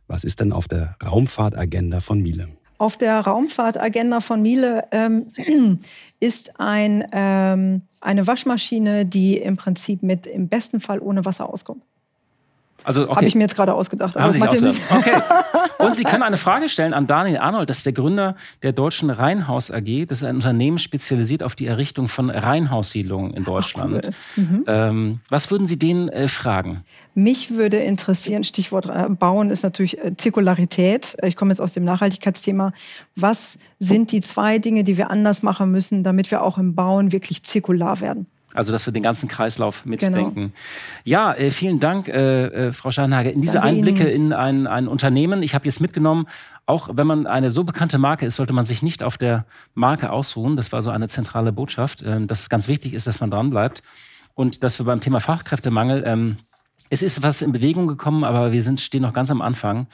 [0.08, 2.48] was ist denn auf der Raumfahrtagenda von Miele?
[2.78, 5.34] Auf der Raumfahrtagenda von Miele ähm,
[6.22, 11.84] ist ein, ähm, eine Waschmaschine, die im Prinzip mit im besten Fall ohne Wasser auskommt.
[12.86, 13.16] Also, okay.
[13.16, 14.16] Habe ich mir jetzt gerade ausgedacht.
[14.16, 14.76] Haben Sie ausgedacht.
[14.92, 15.22] Okay.
[15.80, 17.70] Und Sie können eine Frage stellen an Daniel Arnold.
[17.70, 20.06] Das ist der Gründer der Deutschen Reinhaus AG.
[20.08, 24.10] Das ist ein Unternehmen spezialisiert auf die Errichtung von Reinhaussiedlungen in Deutschland.
[24.10, 24.44] Ach, cool.
[24.44, 24.64] mhm.
[24.68, 26.84] ähm, was würden Sie denen äh, fragen?
[27.14, 31.16] Mich würde interessieren, Stichwort äh, Bauen ist natürlich äh, Zirkularität.
[31.24, 32.74] Ich komme jetzt aus dem Nachhaltigkeitsthema.
[33.16, 37.12] Was sind die zwei Dinge, die wir anders machen müssen, damit wir auch im Bauen
[37.12, 38.28] wirklich zirkular werden?
[38.56, 40.34] Also, dass wir den ganzen Kreislauf mitdenken.
[40.34, 40.52] Genau.
[41.04, 43.30] Ja, äh, vielen Dank, äh, äh, Frau Scheinhage.
[43.30, 44.28] In diese Danke Einblicke Ihnen.
[44.28, 45.44] in ein, ein Unternehmen.
[45.44, 46.28] Ich habe jetzt mitgenommen,
[46.66, 50.12] auch wenn man eine so bekannte Marke ist, sollte man sich nicht auf der Marke
[50.12, 50.56] ausruhen.
[50.56, 53.50] Das war so eine zentrale Botschaft, äh, dass es ganz wichtig ist, dass man dran
[53.50, 53.84] bleibt.
[54.34, 56.38] Und dass wir beim Thema Fachkräftemangel, ähm,
[56.90, 59.88] es ist was in Bewegung gekommen, aber wir sind, stehen noch ganz am Anfang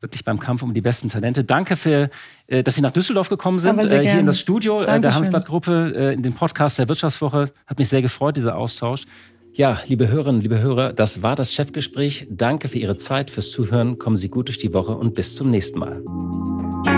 [0.00, 1.44] wirklich beim Kampf um die besten Talente.
[1.44, 2.10] Danke für,
[2.46, 5.02] äh, dass Sie nach Düsseldorf gekommen sind, äh, hier in das Studio Dankeschön.
[5.02, 7.50] der Hansblatt-Gruppe, äh, in den Podcast der Wirtschaftswoche.
[7.66, 9.04] Hat mich sehr gefreut, dieser Austausch.
[9.52, 12.28] Ja, liebe Hörerinnen, liebe Hörer, das war das Chefgespräch.
[12.30, 13.98] Danke für Ihre Zeit, fürs Zuhören.
[13.98, 16.97] Kommen Sie gut durch die Woche und bis zum nächsten Mal.